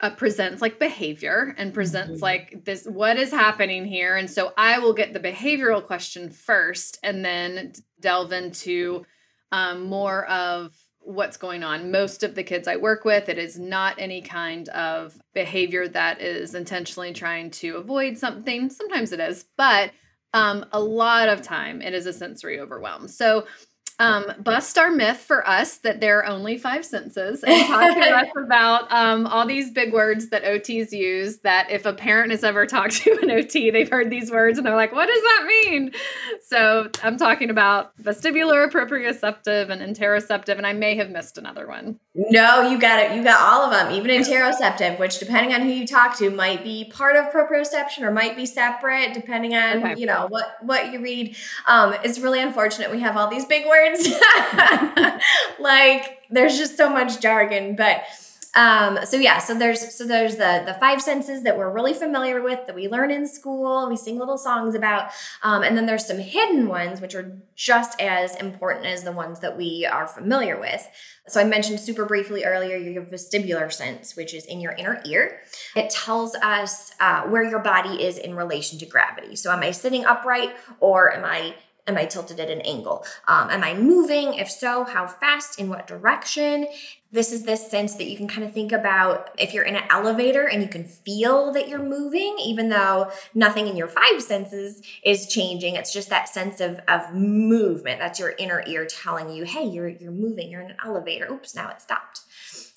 [0.00, 2.22] uh, presents like behavior and presents mm-hmm.
[2.22, 4.16] like this what is happening here?
[4.16, 9.06] And so i will get the behavioral question first and then delve into
[9.52, 11.90] um, more of what's going on.
[11.90, 16.20] Most of the kids i work with it is not any kind of behavior that
[16.20, 18.68] is intentionally trying to avoid something.
[18.68, 19.92] Sometimes it is but
[20.34, 23.08] um, a lot of time it is a sensory overwhelm.
[23.08, 23.46] So
[23.98, 28.00] um, bust our myth for us that there are only five senses and talk to
[28.00, 31.38] us about um, all these big words that OTs use.
[31.38, 34.66] That if a parent has ever talked to an OT, they've heard these words and
[34.66, 35.92] they're like, what does that mean?
[36.42, 41.98] So I'm talking about vestibular, proprioceptive, and interoceptive, and I may have missed another one.
[42.14, 43.16] No, you got it.
[43.16, 46.62] You got all of them, even interoceptive, which depending on who you talk to might
[46.62, 49.94] be part of proprioception or might be separate, depending on okay.
[49.98, 51.34] you know what what you read.
[51.66, 55.22] Um, it's really unfortunate we have all these big words words.
[55.58, 58.02] like there's just so much jargon, but
[58.56, 62.40] Um, so yeah, so there's so there's the the five senses that we're really familiar
[62.40, 65.10] with that we learn in school, we sing little songs about,
[65.42, 69.40] um, and then there's some hidden ones which are just as important as the ones
[69.40, 70.88] that we are familiar with.
[71.28, 75.40] So I mentioned super briefly earlier your vestibular sense, which is in your inner ear.
[75.74, 79.36] It tells us uh, where your body is in relation to gravity.
[79.36, 83.04] So am I sitting upright or am I Am I tilted at an angle?
[83.28, 84.34] Um, am I moving?
[84.34, 85.60] If so, how fast?
[85.60, 86.66] In what direction?
[87.12, 89.84] This is this sense that you can kind of think about if you're in an
[89.90, 94.82] elevator and you can feel that you're moving, even though nothing in your five senses
[95.04, 95.76] is changing.
[95.76, 98.00] It's just that sense of, of movement.
[98.00, 101.30] That's your inner ear telling you, hey, you're, you're moving, you're in an elevator.
[101.30, 102.22] Oops, now it stopped.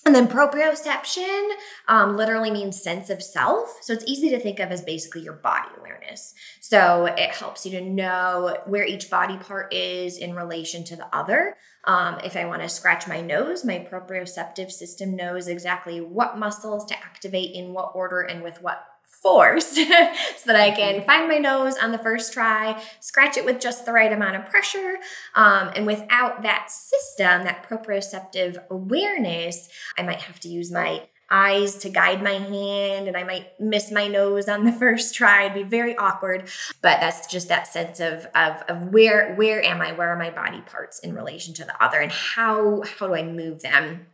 [0.05, 1.49] And then proprioception
[1.87, 3.79] um, literally means sense of self.
[3.81, 6.33] So it's easy to think of as basically your body awareness.
[6.61, 11.13] So it helps you to know where each body part is in relation to the
[11.15, 11.55] other.
[11.83, 16.85] Um, if I want to scratch my nose, my proprioceptive system knows exactly what muscles
[16.85, 18.83] to activate in what order and with what
[19.21, 23.59] force so that I can find my nose on the first try, scratch it with
[23.59, 24.97] just the right amount of pressure.
[25.35, 31.75] Um, and without that system, that proprioceptive awareness, I might have to use my eyes
[31.75, 35.43] to guide my hand and I might miss my nose on the first try.
[35.43, 36.49] It'd be very awkward.
[36.81, 39.91] But that's just that sense of, of, of where where am I?
[39.91, 43.23] Where are my body parts in relation to the other and how how do I
[43.23, 44.07] move them?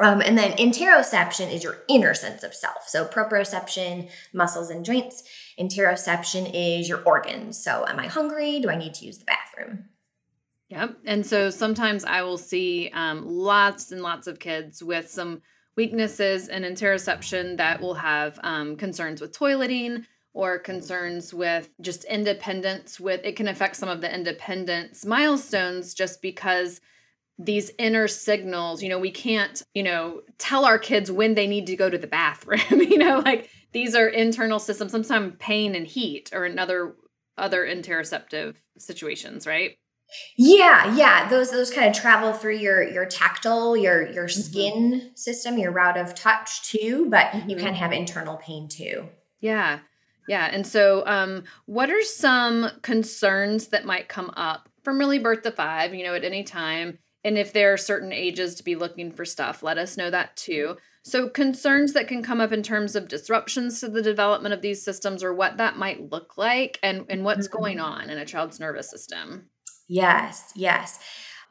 [0.00, 2.88] Um, and then interoception is your inner sense of self.
[2.88, 5.24] So proprioception, muscles and joints.
[5.58, 7.62] Interoception is your organs.
[7.62, 8.60] So am I hungry?
[8.60, 9.90] Do I need to use the bathroom?
[10.70, 10.98] Yep.
[11.04, 15.42] And so sometimes I will see um, lots and lots of kids with some
[15.76, 23.00] weaknesses in interoception that will have um, concerns with toileting or concerns with just independence
[23.00, 26.80] with it can affect some of the independence milestones just because
[27.44, 31.66] these inner signals you know we can't you know tell our kids when they need
[31.66, 35.86] to go to the bathroom you know like these are internal systems sometimes pain and
[35.86, 36.94] heat or another
[37.38, 39.78] other interoceptive situations right
[40.36, 44.40] yeah yeah those those kind of travel through your your tactile your your mm-hmm.
[44.40, 45.06] skin mm-hmm.
[45.14, 47.48] system your route of touch too but mm-hmm.
[47.48, 49.08] you can have internal pain too
[49.40, 49.78] yeah
[50.28, 55.42] yeah and so um what are some concerns that might come up from really birth
[55.42, 58.74] to five you know at any time and if there are certain ages to be
[58.74, 60.76] looking for stuff, let us know that too.
[61.02, 64.82] So, concerns that can come up in terms of disruptions to the development of these
[64.82, 67.58] systems or what that might look like and, and what's mm-hmm.
[67.58, 69.46] going on in a child's nervous system.
[69.88, 70.98] Yes, yes.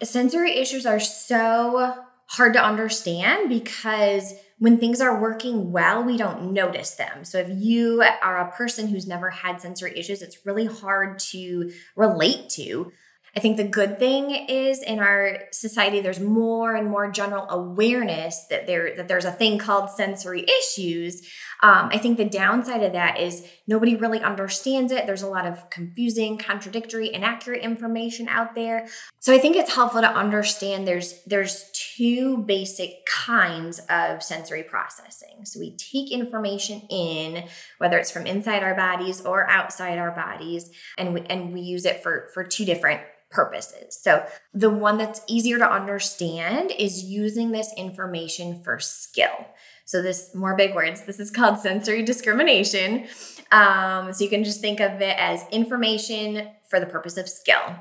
[0.04, 1.96] Sensory issues are so
[2.28, 7.26] hard to understand because when things are working well, we don't notice them.
[7.26, 11.72] So, if you are a person who's never had sensory issues, it's really hard to
[11.96, 12.92] relate to.
[13.36, 18.46] I think the good thing is in our society, there's more and more general awareness
[18.50, 21.22] that there that there's a thing called sensory issues.
[21.62, 25.06] Um, I think the downside of that is nobody really understands it.
[25.06, 28.88] There's a lot of confusing, contradictory, inaccurate information out there.
[29.20, 35.44] So I think it's helpful to understand there's there's two basic kinds of sensory processing.
[35.44, 37.44] So we take information in,
[37.78, 41.86] whether it's from inside our bodies or outside our bodies, and we and we use
[41.86, 44.00] it for for two different purposes.
[44.02, 49.48] So, the one that's easier to understand is using this information for skill.
[49.86, 53.08] So, this more big words, this is called sensory discrimination.
[53.52, 57.76] Um, so, you can just think of it as information for the purpose of skill.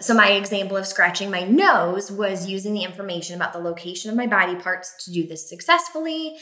[0.00, 4.16] So, my example of scratching my nose was using the information about the location of
[4.16, 6.36] my body parts to do this successfully.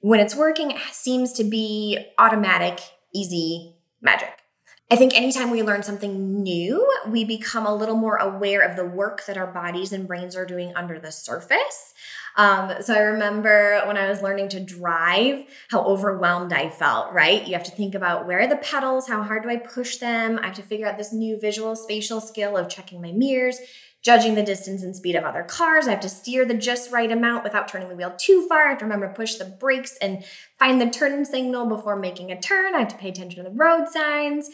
[0.00, 2.80] When it's working, it seems to be automatic,
[3.14, 4.41] easy magic.
[4.90, 8.84] I think anytime we learn something new, we become a little more aware of the
[8.84, 11.94] work that our bodies and brains are doing under the surface.
[12.36, 17.46] Um, so I remember when I was learning to drive, how overwhelmed I felt, right?
[17.46, 19.08] You have to think about where are the pedals?
[19.08, 20.38] How hard do I push them?
[20.42, 23.60] I have to figure out this new visual spatial skill of checking my mirrors,
[24.02, 25.86] judging the distance and speed of other cars.
[25.86, 28.66] I have to steer the just right amount without turning the wheel too far.
[28.66, 30.24] I have to remember to push the brakes and
[30.58, 32.74] find the turn signal before making a turn.
[32.74, 34.50] I have to pay attention to the road signs.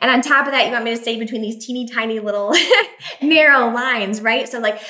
[0.00, 2.54] And on top of that, you want me to stay between these teeny tiny little
[3.22, 4.48] narrow lines, right?
[4.48, 4.80] So, like,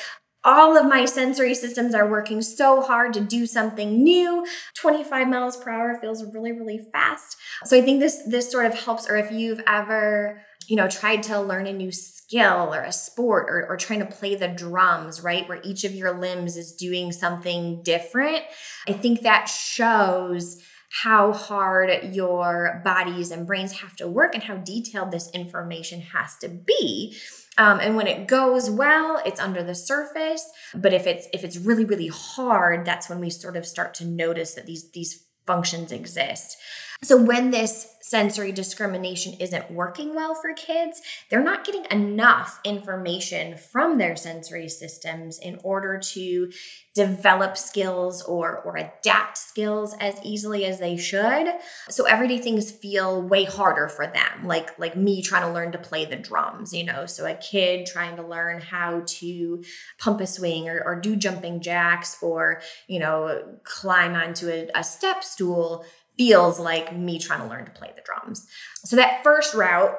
[0.43, 4.45] all of my sensory systems are working so hard to do something new
[4.75, 7.35] 25 miles per hour feels really really fast
[7.65, 11.23] so i think this this sort of helps or if you've ever you know tried
[11.23, 15.21] to learn a new skill or a sport or, or trying to play the drums
[15.21, 18.43] right where each of your limbs is doing something different
[18.87, 24.55] i think that shows how hard your bodies and brains have to work and how
[24.55, 27.17] detailed this information has to be.
[27.57, 30.49] Um, and when it goes well, it's under the surface.
[30.73, 34.05] But if it's if it's really really hard, that's when we sort of start to
[34.05, 36.57] notice that these these functions exist.
[37.03, 43.57] So when this sensory discrimination isn't working well for kids, they're not getting enough information
[43.57, 46.51] from their sensory systems in order to
[46.95, 51.53] develop skills or or adapt skills as easily as they should.
[51.89, 54.45] So everyday things feel way harder for them.
[54.45, 57.05] Like like me trying to learn to play the drums, you know.
[57.05, 59.63] So a kid trying to learn how to
[59.99, 64.83] pump a swing or, or do jumping jacks or, you know, climb onto a, a
[64.83, 65.85] step stool
[66.17, 68.47] feels like me trying to learn to play the drums.
[68.83, 69.95] So that first route,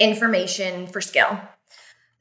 [0.00, 1.40] information for skill.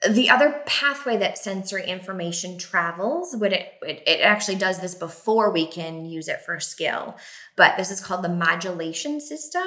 [0.07, 5.49] The other pathway that sensory information travels, would it, it, it actually does this before
[5.49, 7.15] we can use it for skill,
[7.55, 9.63] but this is called the modulation system.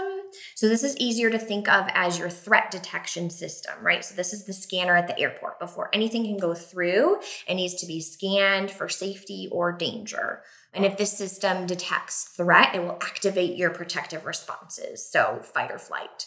[0.54, 4.04] So this is easier to think of as your threat detection system, right?
[4.04, 5.58] So this is the scanner at the airport.
[5.58, 7.18] Before anything can go through,
[7.48, 10.42] it needs to be scanned for safety or danger.
[10.76, 15.78] And if this system detects threat, it will activate your protective responses, so fight or
[15.78, 16.26] flight.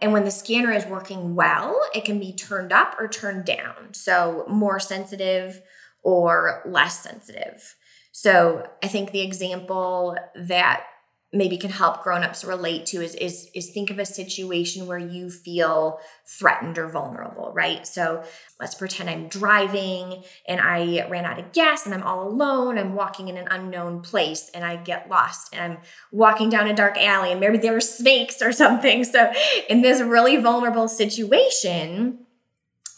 [0.00, 3.94] And when the scanner is working well, it can be turned up or turned down,
[3.94, 5.62] so more sensitive
[6.02, 7.76] or less sensitive.
[8.12, 10.84] So I think the example that
[11.32, 15.28] maybe can help grown-ups relate to is is is think of a situation where you
[15.28, 17.86] feel threatened or vulnerable right?
[17.86, 18.24] So
[18.58, 22.78] let's pretend i'm driving and i ran out of gas and i'm all alone.
[22.78, 25.78] I'm walking in an unknown place and i get lost and i'm
[26.10, 29.04] walking down a dark alley and maybe there are snakes or something.
[29.04, 29.32] So
[29.68, 32.24] in this really vulnerable situation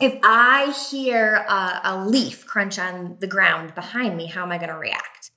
[0.01, 4.57] if i hear a, a leaf crunch on the ground behind me how am i
[4.57, 5.31] going to react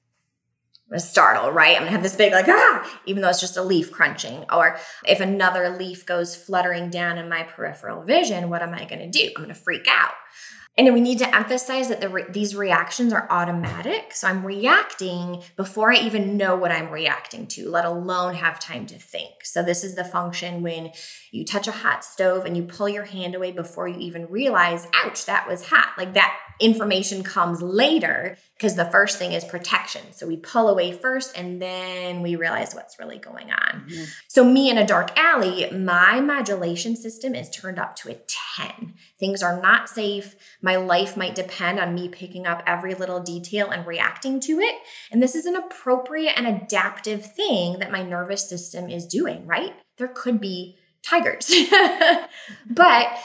[0.94, 1.76] a startle, right?
[1.76, 4.46] I'm gonna have this big, like, ah, even though it's just a leaf crunching.
[4.52, 9.10] Or if another leaf goes fluttering down in my peripheral vision, what am I gonna
[9.10, 9.32] do?
[9.36, 10.14] I'm gonna freak out.
[10.76, 14.12] And we need to emphasize that the re- these reactions are automatic.
[14.14, 18.88] So I'm reacting before I even know what I'm reacting to, let alone have time
[18.88, 19.46] to think.
[19.46, 20.92] So this is the function when
[21.32, 24.88] you touch a hot stove and you pull your hand away before you even realize,
[24.96, 25.94] ouch, that was hot.
[25.96, 30.02] Like that information comes later because the first thing is protection.
[30.12, 33.86] So we pull away first and then we realize what's really going on.
[33.88, 34.04] Mm-hmm.
[34.28, 38.18] So, me in a dark alley, my modulation system is turned up to a
[38.58, 38.94] 10.
[39.24, 40.36] Things are not safe.
[40.62, 44.76] My life might depend on me picking up every little detail and reacting to it.
[45.14, 49.76] And this is an appropriate and adaptive thing that my nervous system is doing, right?
[49.98, 50.76] There could be
[51.08, 51.50] tigers.
[52.70, 53.18] but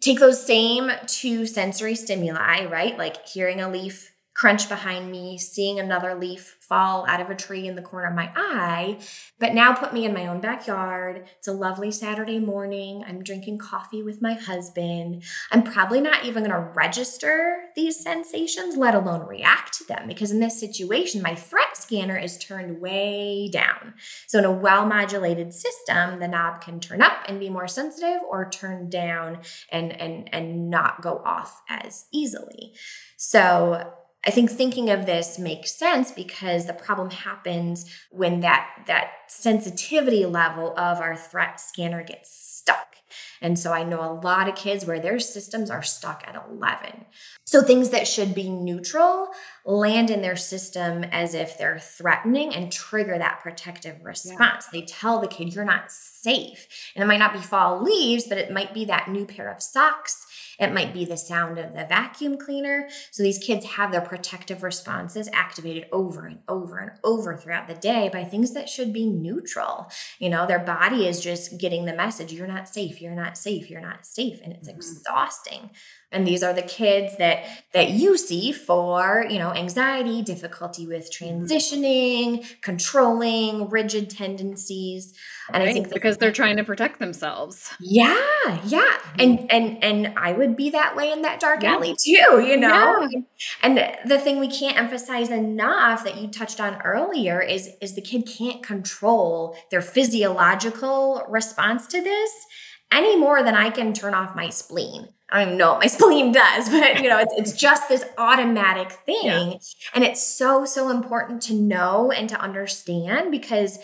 [0.00, 2.98] take those same two sensory stimuli, right?
[2.98, 7.66] Like hearing a leaf crunch behind me, seeing another leaf fall out of a tree
[7.66, 8.96] in the corner of my eye,
[9.40, 11.26] but now put me in my own backyard.
[11.38, 13.02] It's a lovely Saturday morning.
[13.04, 15.24] I'm drinking coffee with my husband.
[15.50, 20.30] I'm probably not even going to register these sensations, let alone react to them, because
[20.30, 23.94] in this situation, my threat scanner is turned way down.
[24.28, 28.20] So, in a well modulated system, the knob can turn up and be more sensitive
[28.30, 29.40] or turn down
[29.72, 32.74] and, and, and not go off as easily.
[33.16, 33.94] So,
[34.28, 40.26] I think thinking of this makes sense because the problem happens when that that sensitivity
[40.26, 42.96] level of our threat scanner gets stuck.
[43.40, 47.06] And so I know a lot of kids where their systems are stuck at 11.
[47.44, 49.28] So things that should be neutral
[49.64, 54.66] land in their system as if they're threatening and trigger that protective response.
[54.72, 54.80] Yeah.
[54.80, 56.66] They tell the kid, you're not safe.
[56.94, 59.62] And it might not be fall leaves, but it might be that new pair of
[59.62, 60.26] socks
[60.58, 62.88] it might be the sound of the vacuum cleaner.
[63.12, 67.74] So these kids have their protective responses activated over and over and over throughout the
[67.74, 69.90] day by things that should be neutral.
[70.18, 73.70] You know, their body is just getting the message you're not safe, you're not safe,
[73.70, 74.40] you're not safe.
[74.42, 74.78] And it's mm-hmm.
[74.78, 75.70] exhausting
[76.10, 77.44] and these are the kids that
[77.74, 81.44] that you see for you know anxiety difficulty with mm-hmm.
[81.44, 85.14] transitioning controlling rigid tendencies
[85.52, 88.14] and right, i think because they're trying to protect themselves yeah
[88.64, 89.20] yeah mm-hmm.
[89.20, 91.74] and and and i would be that way in that dark yeah.
[91.74, 93.20] alley too you know yeah.
[93.62, 98.02] and the thing we can't emphasize enough that you touched on earlier is is the
[98.02, 102.46] kid can't control their physiological response to this
[102.92, 105.86] any more than i can turn off my spleen I don't even know what my
[105.88, 109.24] spleen does, but you know, it's, it's just this automatic thing.
[109.24, 109.58] Yeah.
[109.94, 113.78] And it's so, so important to know and to understand because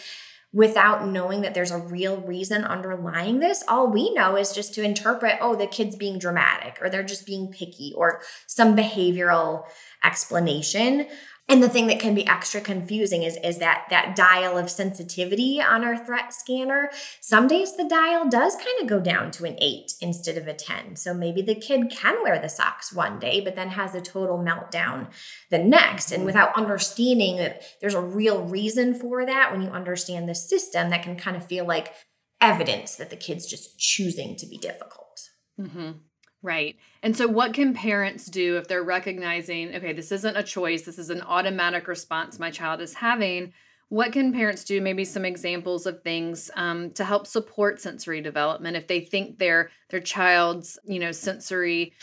[0.53, 4.83] without knowing that there's a real reason underlying this, all we know is just to
[4.83, 9.65] interpret, oh, the kid's being dramatic or they're just being picky or some behavioral
[10.05, 11.09] explanation.
[11.47, 15.61] And the thing that can be extra confusing is, is that that dial of sensitivity
[15.61, 16.91] on our threat scanner.
[17.21, 20.55] Some days the dial does kind of go down to an eight instead of a
[20.55, 20.97] 10.
[20.97, 24.39] So maybe the kid can wear the socks one day, but then has a total
[24.39, 25.09] meltdown
[25.51, 26.13] the next.
[26.13, 30.89] And without understanding that there's a real reason for that, when you understand the system,
[30.91, 31.93] that can kind of feel like
[32.41, 35.29] evidence that the kid's just choosing to be difficult.
[35.61, 35.93] Mm-hmm.
[36.45, 36.77] Right.
[37.03, 40.99] And so, what can parents do if they're recognizing, okay, this isn't a choice, this
[40.99, 43.55] is an automatic response my child is having?
[43.89, 44.83] What can parents do?
[44.83, 49.71] Maybe some examples of things um, to help support sensory development if they think their
[49.89, 51.95] their child's you know sensory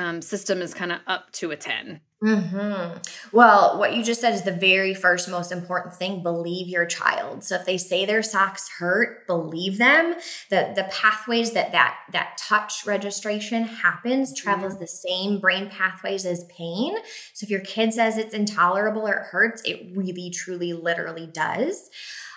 [0.00, 2.00] um, system is kind of up to a ten.
[2.22, 2.98] Mm-hmm.
[3.32, 6.22] Well, what you just said is the very first most important thing.
[6.22, 7.44] Believe your child.
[7.44, 10.14] So if they say their socks hurt, believe them.
[10.50, 14.82] The the pathways that that that touch registration happens travels mm-hmm.
[14.82, 16.96] the same brain pathways as pain.
[17.32, 21.88] So if your kid says it's intolerable or it hurts, it really, truly, literally does.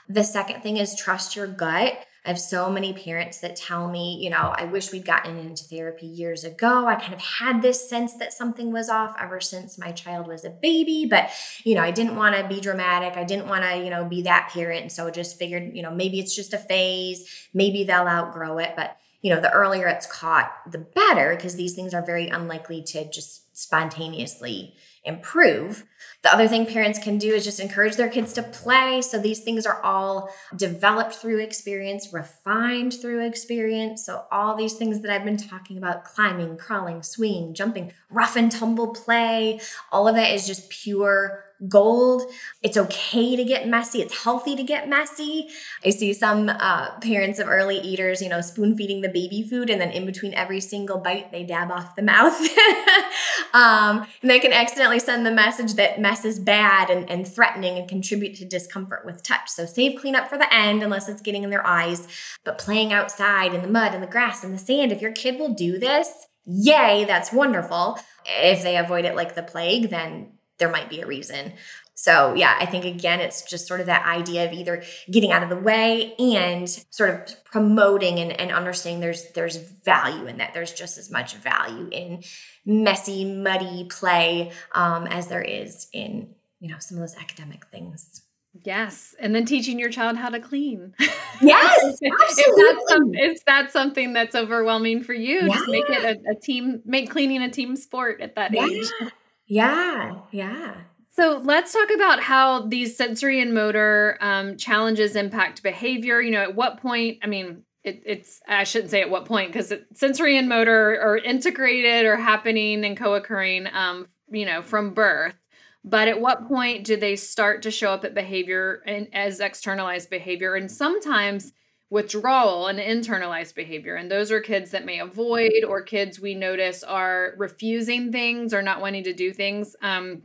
[0.08, 1.98] The second thing is trust your gut.
[2.26, 5.66] I have so many parents that tell me, you know, I wish we'd gotten into
[5.66, 6.88] therapy years ago.
[6.88, 10.46] I kind of had this sense that something was off ever since my child was
[10.46, 11.30] a baby, but,
[11.66, 13.18] you know, I didn't want to be dramatic.
[13.18, 14.84] I didn't want to, you know, be that parent.
[14.84, 17.50] And so I just figured, you know, maybe it's just a phase.
[17.54, 18.72] Maybe they'll outgrow it.
[18.78, 22.84] But, you know, the earlier it's caught, the better, because these things are very unlikely
[22.84, 25.86] to just spontaneously improve.
[26.22, 29.02] The other thing parents can do is just encourage their kids to play.
[29.02, 34.06] So these things are all developed through experience, refined through experience.
[34.06, 38.52] So all these things that I've been talking about climbing, crawling, swinging, jumping, rough and
[38.52, 39.60] tumble play,
[39.92, 42.24] all of that is just pure gold.
[42.62, 44.02] It's okay to get messy.
[44.02, 45.48] It's healthy to get messy.
[45.86, 49.70] I see some uh, parents of early eaters, you know, spoon feeding the baby food,
[49.70, 52.40] and then in between every single bite, they dab off the mouth.
[53.54, 57.78] um, and they can accidentally send the message that mess is bad and, and threatening
[57.78, 59.50] and contribute to discomfort with touch.
[59.50, 62.08] So save cleanup for the end unless it's getting in their eyes.
[62.44, 65.40] But playing outside in the mud and the grass and the sand, if your kid
[65.40, 68.00] will do this, yay, that's wonderful.
[68.26, 71.54] If they avoid it like the plague, then there might be a reason.
[71.96, 75.44] So, yeah, I think again, it's just sort of that idea of either getting out
[75.44, 80.54] of the way and sort of promoting and, and understanding there's there's value in that.
[80.54, 82.24] There's just as much value in
[82.66, 88.24] messy, muddy play um, as there is in you know some of those academic things.
[88.64, 90.94] Yes, and then teaching your child how to clean.
[91.42, 92.44] Yes, absolutely.
[92.46, 95.48] if, that's some, if that's something that's overwhelming for you, yeah.
[95.48, 98.66] just make it a, a, team, make cleaning a team sport at that yeah.
[98.66, 98.86] age.
[99.46, 100.76] Yeah, yeah.
[101.10, 106.22] So let's talk about how these sensory and motor um, challenges impact behavior.
[106.22, 109.52] You know, at what point, I mean, it, it's, I shouldn't say at what point,
[109.52, 114.94] because sensory and motor are integrated or happening and co occurring, um, you know, from
[114.94, 115.36] birth.
[115.84, 120.10] But at what point do they start to show up at behavior and as externalized
[120.10, 120.56] behavior?
[120.56, 121.52] And sometimes
[121.94, 123.96] withdrawal and internalized behavior.
[123.96, 128.64] And those are kids that may avoid, or kids we notice are refusing things or
[128.64, 129.76] not wanting to do things.
[129.80, 130.24] Um,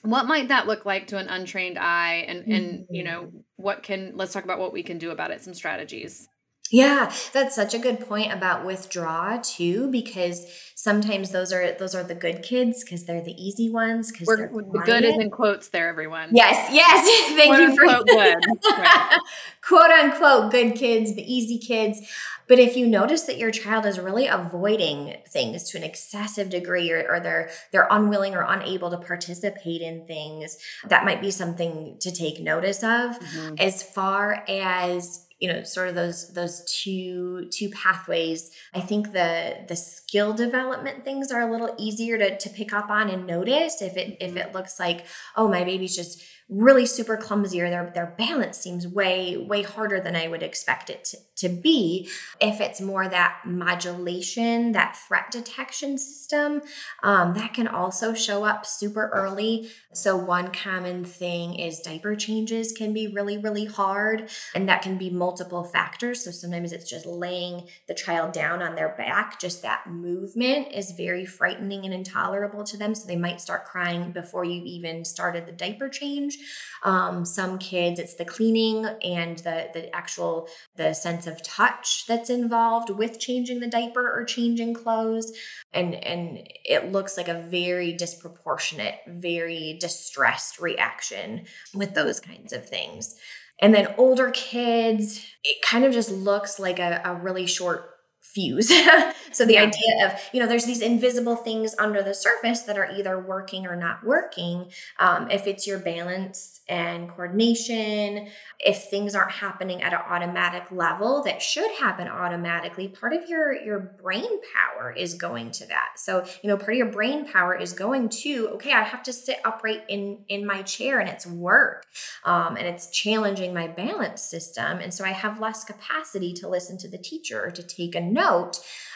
[0.00, 2.24] what might that look like to an untrained eye?
[2.26, 3.38] And and you know mm-hmm.
[3.56, 5.42] what can let's talk about what we can do about it.
[5.42, 6.26] Some strategies.
[6.70, 10.46] Yeah, that's such a good point about withdraw too, because
[10.76, 14.12] sometimes those are those are the good kids because they're the easy ones.
[14.12, 16.30] Because the good is in quotes there, everyone.
[16.32, 17.30] Yes, yes.
[17.36, 18.36] Thank quote you for good.
[18.80, 19.18] Right.
[19.62, 22.00] quote unquote good kids, the easy kids.
[22.46, 26.90] But if you notice that your child is really avoiding things to an excessive degree
[26.90, 30.56] or, or they're they're unwilling or unable to participate in things,
[30.88, 33.18] that might be something to take notice of.
[33.18, 33.54] Mm-hmm.
[33.58, 38.50] As far as you know sort of those those two two pathways.
[38.74, 42.90] I think the the skill development things are a little easier to, to pick up
[42.90, 44.38] on and notice if it if mm-hmm.
[44.38, 48.86] it looks like oh my baby's just really super clumsy or their, their balance seems
[48.86, 52.08] way way harder than i would expect it to, to be.
[52.40, 56.62] If it's more that modulation that threat detection system
[57.02, 59.70] um, that can also show up super early.
[59.92, 64.98] So one common thing is diaper changes can be really really hard and that can
[64.98, 66.24] be multiple factors.
[66.24, 70.92] So sometimes it's just laying the child down on their back just that movement is
[70.92, 72.94] very frightening and intolerable to them.
[72.94, 76.38] So they might start crying before you even started the diaper change
[76.82, 82.30] um, some kids, it's the cleaning and the the actual the sense of touch that's
[82.30, 85.32] involved with changing the diaper or changing clothes,
[85.72, 92.68] and and it looks like a very disproportionate, very distressed reaction with those kinds of
[92.68, 93.16] things.
[93.62, 97.99] And then older kids, it kind of just looks like a, a really short
[98.32, 98.68] fuse.
[99.32, 99.62] so the yeah.
[99.62, 103.66] idea of, you know, there's these invisible things under the surface that are either working
[103.66, 104.70] or not working.
[104.98, 108.28] Um, if it's your balance and coordination,
[108.60, 113.52] if things aren't happening at an automatic level that should happen automatically, part of your
[113.52, 115.90] your brain power is going to that.
[115.96, 119.12] So, you know, part of your brain power is going to, okay, I have to
[119.12, 121.86] sit upright in in my chair and it's work.
[122.24, 124.78] Um, and it's challenging my balance system.
[124.78, 128.00] And so I have less capacity to listen to the teacher or to take a
[128.00, 128.19] note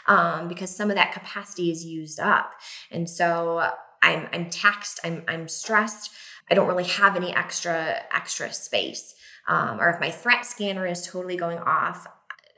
[0.06, 2.52] um, because some of that capacity is used up.
[2.90, 3.70] And so
[4.02, 6.10] I'm, I'm taxed, I'm, I'm stressed.
[6.50, 9.14] I don't really have any extra extra space.
[9.48, 12.06] Um, or if my threat scanner is totally going off,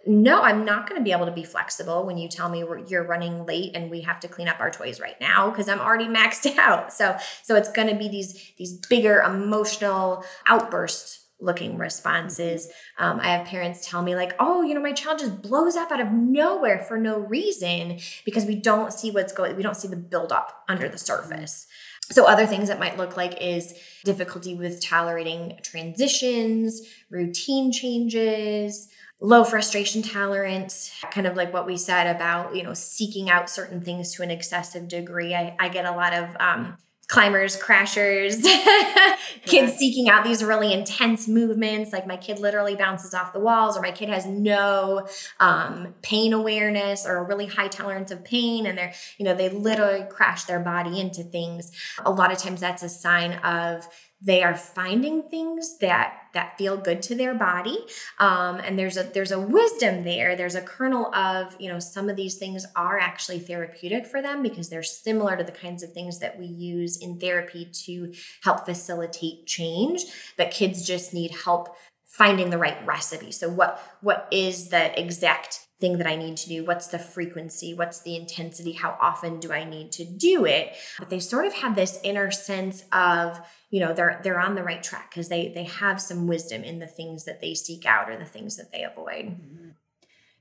[0.06, 3.06] no, I'm not going to be able to be flexible when you tell me you're
[3.06, 6.06] running late and we have to clean up our toys right now because I'm already
[6.06, 6.92] maxed out.
[6.92, 12.68] So, so it's going to be these these bigger emotional outbursts looking responses.
[12.98, 15.92] Um, I have parents tell me, like, oh, you know, my child just blows up
[15.92, 19.88] out of nowhere for no reason because we don't see what's going, we don't see
[19.88, 21.66] the buildup under the surface.
[22.10, 23.74] So, other things that might look like is
[24.04, 28.88] difficulty with tolerating transitions, routine changes,
[29.20, 33.80] low frustration tolerance kind of like what we said about you know seeking out certain
[33.80, 36.76] things to an excessive degree i, I get a lot of um,
[37.08, 38.42] climbers, crashers,
[39.44, 39.76] kids yeah.
[39.76, 41.92] seeking out these really intense movements.
[41.92, 45.06] Like my kid literally bounces off the walls, or my kid has no
[45.38, 49.48] um, pain awareness or a really high tolerance of pain, and they're, you know, they
[49.48, 51.70] literally crash their body into things.
[52.04, 53.86] A lot of times that's a sign of
[54.26, 57.78] they are finding things that that feel good to their body.
[58.18, 60.36] Um, and there's a there's a wisdom there.
[60.36, 64.42] There's a kernel of you know some of these things are actually therapeutic for them
[64.42, 68.12] because they're similar to the kinds of things that we use in therapy to
[68.42, 70.04] help facilitate change.
[70.36, 71.76] But kids just need help
[72.16, 76.48] finding the right recipe so what what is the exact thing that I need to
[76.48, 76.64] do?
[76.64, 77.74] What's the frequency?
[77.74, 78.72] What's the intensity?
[78.72, 80.74] How often do I need to do it?
[80.98, 83.40] But they sort of have this inner sense of,
[83.70, 86.78] you know, they're they're on the right track because they they have some wisdom in
[86.78, 89.26] the things that they seek out or the things that they avoid.
[89.26, 89.68] Mm-hmm.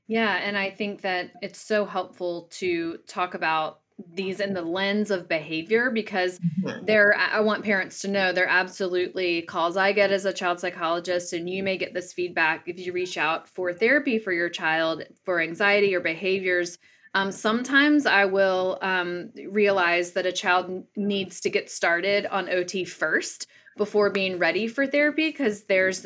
[0.08, 3.80] Yeah, and I think that it's so helpful to talk about
[4.14, 6.86] these in the lens of behavior because mm-hmm.
[6.86, 11.32] there I want parents to know they're absolutely calls I get as a child psychologist
[11.32, 15.04] and you may get this feedback if you reach out for therapy for your child
[15.24, 16.78] for anxiety or behaviors
[17.14, 22.84] um, sometimes I will um, realize that a child needs to get started on OT
[22.84, 26.06] first before being ready for therapy because there's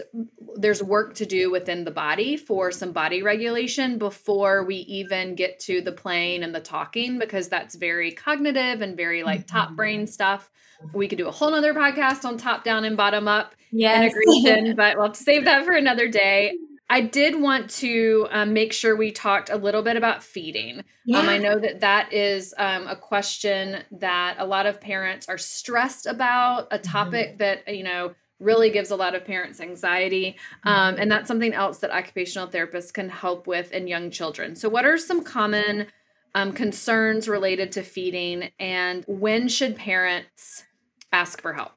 [0.56, 5.60] there's work to do within the body for some body regulation before we even get
[5.60, 9.76] to the playing and the talking because that's very cognitive and very like top mm-hmm.
[9.76, 10.50] brain stuff
[10.94, 14.14] we could do a whole nother podcast on top down and bottom up yes.
[14.14, 16.54] integration but we'll have to save that for another day
[16.90, 20.84] I did want to um, make sure we talked a little bit about feeding.
[21.06, 21.20] Yeah.
[21.20, 25.38] Um, I know that that is um, a question that a lot of parents are
[25.38, 27.38] stressed about, a topic mm-hmm.
[27.38, 30.38] that, you know, really gives a lot of parents anxiety.
[30.64, 34.56] Um, and that's something else that occupational therapists can help with in young children.
[34.56, 35.88] So, what are some common
[36.34, 40.64] um, concerns related to feeding, and when should parents
[41.12, 41.74] ask for help?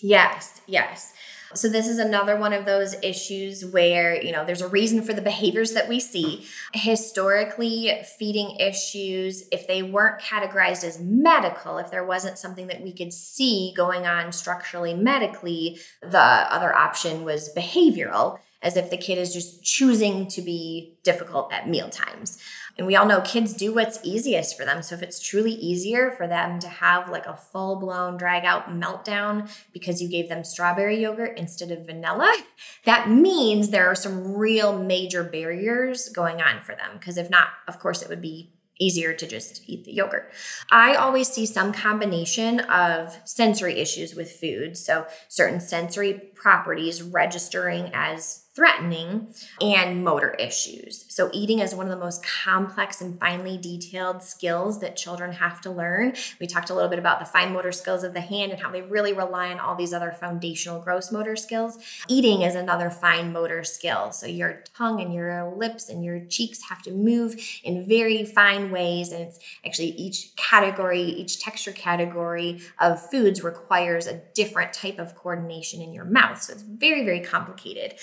[0.00, 1.12] Yes, yes.
[1.54, 5.12] So this is another one of those issues where, you know, there's a reason for
[5.12, 6.46] the behaviors that we see.
[6.74, 12.92] Historically, feeding issues, if they weren't categorized as medical, if there wasn't something that we
[12.92, 19.18] could see going on structurally medically, the other option was behavioral as if the kid
[19.18, 22.38] is just choosing to be difficult at meal times.
[22.76, 24.82] And we all know kids do what's easiest for them.
[24.82, 28.70] So if it's truly easier for them to have like a full blown drag out
[28.70, 32.32] meltdown because you gave them strawberry yogurt instead of vanilla,
[32.84, 36.90] that means there are some real major barriers going on for them.
[36.98, 40.30] Because if not, of course, it would be easier to just eat the yogurt.
[40.70, 44.76] I always see some combination of sensory issues with food.
[44.76, 49.28] So, certain sensory properties registering as threatening
[49.60, 51.04] and motor issues.
[51.08, 55.60] So, eating is one of the most complex and finely detailed skills that children have
[55.60, 56.14] to learn.
[56.40, 58.72] We talked a little bit about the fine motor skills of the hand and how
[58.72, 61.78] they really rely on all these other foundational gross motor skills.
[62.08, 64.10] Eating is another fine motor skill.
[64.10, 68.72] So, your tongue and your lips and your cheeks have to move in very fine
[68.72, 69.12] ways.
[69.12, 75.14] And it's actually each category, each texture category of foods requires a different type of
[75.14, 76.42] coordination in your mouth.
[76.42, 77.94] So, it's very, very complicated.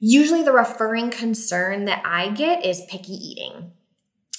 [0.00, 3.72] Usually, the referring concern that I get is picky eating.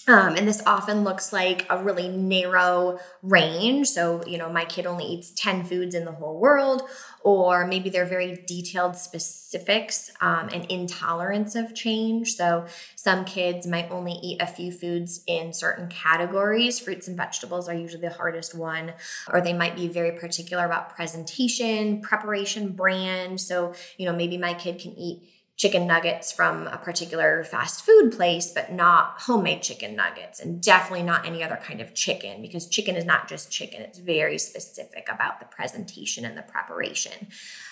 [0.08, 3.88] Um, and this often looks like a really narrow range.
[3.88, 6.82] So, you know, my kid only eats 10 foods in the whole world,
[7.22, 12.34] or maybe they're very detailed specifics um, and intolerance of change.
[12.34, 16.80] So, some kids might only eat a few foods in certain categories.
[16.80, 18.94] Fruits and vegetables are usually the hardest one,
[19.32, 23.40] or they might be very particular about presentation, preparation, brand.
[23.40, 25.22] So, you know, maybe my kid can eat
[25.62, 31.04] chicken nuggets from a particular fast food place, but not homemade chicken nuggets, and definitely
[31.04, 35.08] not any other kind of chicken because chicken is not just chicken, it's very specific
[35.08, 37.28] about the presentation and the preparation.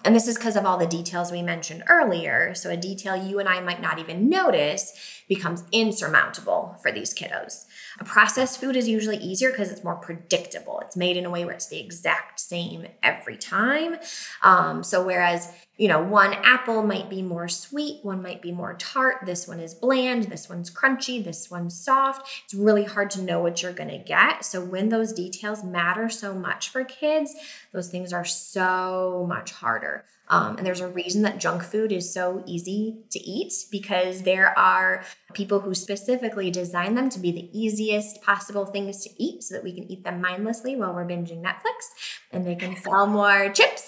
[0.05, 2.53] And this is because of all the details we mentioned earlier.
[2.53, 4.93] So, a detail you and I might not even notice
[5.27, 7.65] becomes insurmountable for these kiddos.
[7.99, 10.79] A processed food is usually easier because it's more predictable.
[10.81, 13.97] It's made in a way where it's the exact same every time.
[14.43, 18.73] Um, so, whereas you know, one apple might be more sweet, one might be more
[18.73, 22.29] tart, this one is bland, this one's crunchy, this one's soft.
[22.43, 24.43] It's really hard to know what you're going to get.
[24.43, 27.33] So, when those details matter so much for kids,
[27.71, 30.03] those things are so much harder.
[30.29, 34.57] Um, and there's a reason that junk food is so easy to eat because there
[34.57, 35.03] are
[35.33, 39.63] people who specifically design them to be the easiest possible things to eat so that
[39.63, 41.89] we can eat them mindlessly while we're binging Netflix
[42.31, 43.87] and they can sell more chips.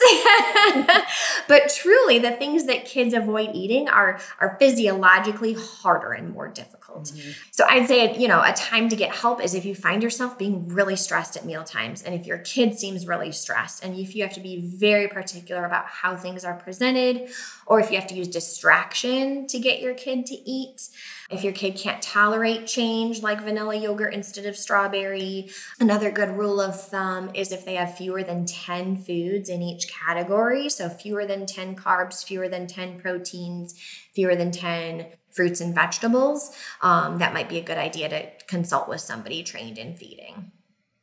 [1.47, 7.05] but truly, the things that kids avoid eating are, are physiologically harder and more difficult.
[7.05, 7.31] Mm-hmm.
[7.51, 10.37] So I'd say, you know, a time to get help is if you find yourself
[10.37, 14.15] being really stressed at meal times and if your kid seems really stressed and if
[14.15, 17.29] you have to be very particular about how things are presented
[17.65, 20.89] or if you have to use distraction to get your kid to eat.
[21.29, 26.59] If your kid can't tolerate change like vanilla yogurt instead of strawberry, another good rule
[26.59, 31.25] of thumb is if they have fewer than 10 foods in each category, so fewer
[31.25, 33.79] than 10 carbs, fewer than 10 proteins,
[34.13, 38.89] fewer than 10 fruits and vegetables, um, that might be a good idea to consult
[38.89, 40.51] with somebody trained in feeding.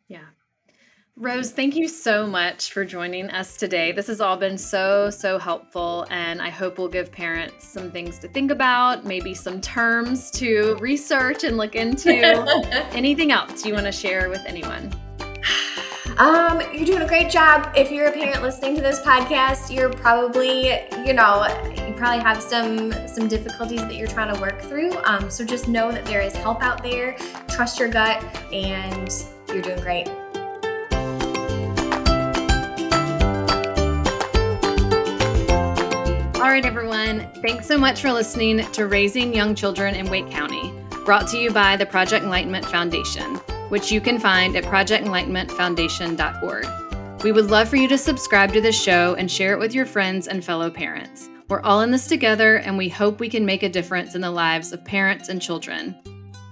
[0.07, 0.27] Yeah.
[1.21, 3.91] Rose, thank you so much for joining us today.
[3.91, 8.21] This has all been so, so helpful, and I hope we'll give parents some things
[8.21, 12.15] to think about, maybe some terms to research and look into.
[12.93, 14.93] Anything else you want to share with anyone?
[16.19, 17.73] Um, you're doing a great job.
[17.77, 20.69] If you're a parent listening to this podcast, you're probably,
[21.05, 21.49] you know,
[21.85, 24.93] you probably have some some difficulties that you're trying to work through.
[25.05, 27.17] Um, so just know that there is help out there.
[27.49, 29.13] Trust your gut, and
[29.49, 30.09] you're doing great.
[36.49, 37.29] All right, everyone.
[37.43, 40.73] Thanks so much for listening to Raising Young Children in Wake County,
[41.05, 43.35] brought to you by the Project Enlightenment Foundation,
[43.69, 47.23] which you can find at projectenlightenmentfoundation.org.
[47.23, 49.85] We would love for you to subscribe to this show and share it with your
[49.85, 51.29] friends and fellow parents.
[51.51, 54.31] We're all in this together, and we hope we can make a difference in the
[54.31, 55.95] lives of parents and children.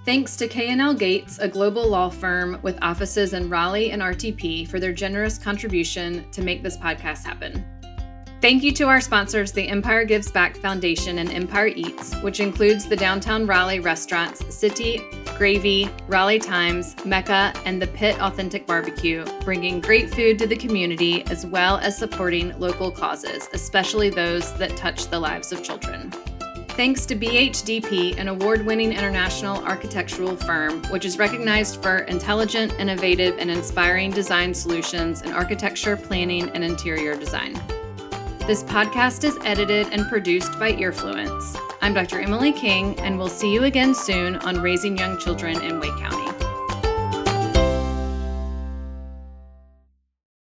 [0.05, 4.79] Thanks to K&L Gates, a global law firm with offices in Raleigh and RTP, for
[4.79, 7.65] their generous contribution to make this podcast happen.
[8.39, 12.87] Thank you to our sponsors, the Empire Gives Back Foundation and Empire Eats, which includes
[12.87, 15.01] the downtown Raleigh restaurants Sitti,
[15.39, 21.25] Gravy, Raleigh Times, Mecca, and the Pit Authentic Barbecue, bringing great food to the community
[21.31, 26.11] as well as supporting local causes, especially those that touch the lives of children.
[26.69, 33.39] Thanks to BHDP, an award winning international architectural firm, which is recognized for intelligent, innovative,
[33.39, 37.59] and inspiring design solutions in architecture, planning, and interior design.
[38.47, 41.59] This podcast is edited and produced by Earfluence.
[41.81, 42.21] I'm Dr.
[42.21, 46.36] Emily King, and we'll see you again soon on Raising Young Children in Wake County.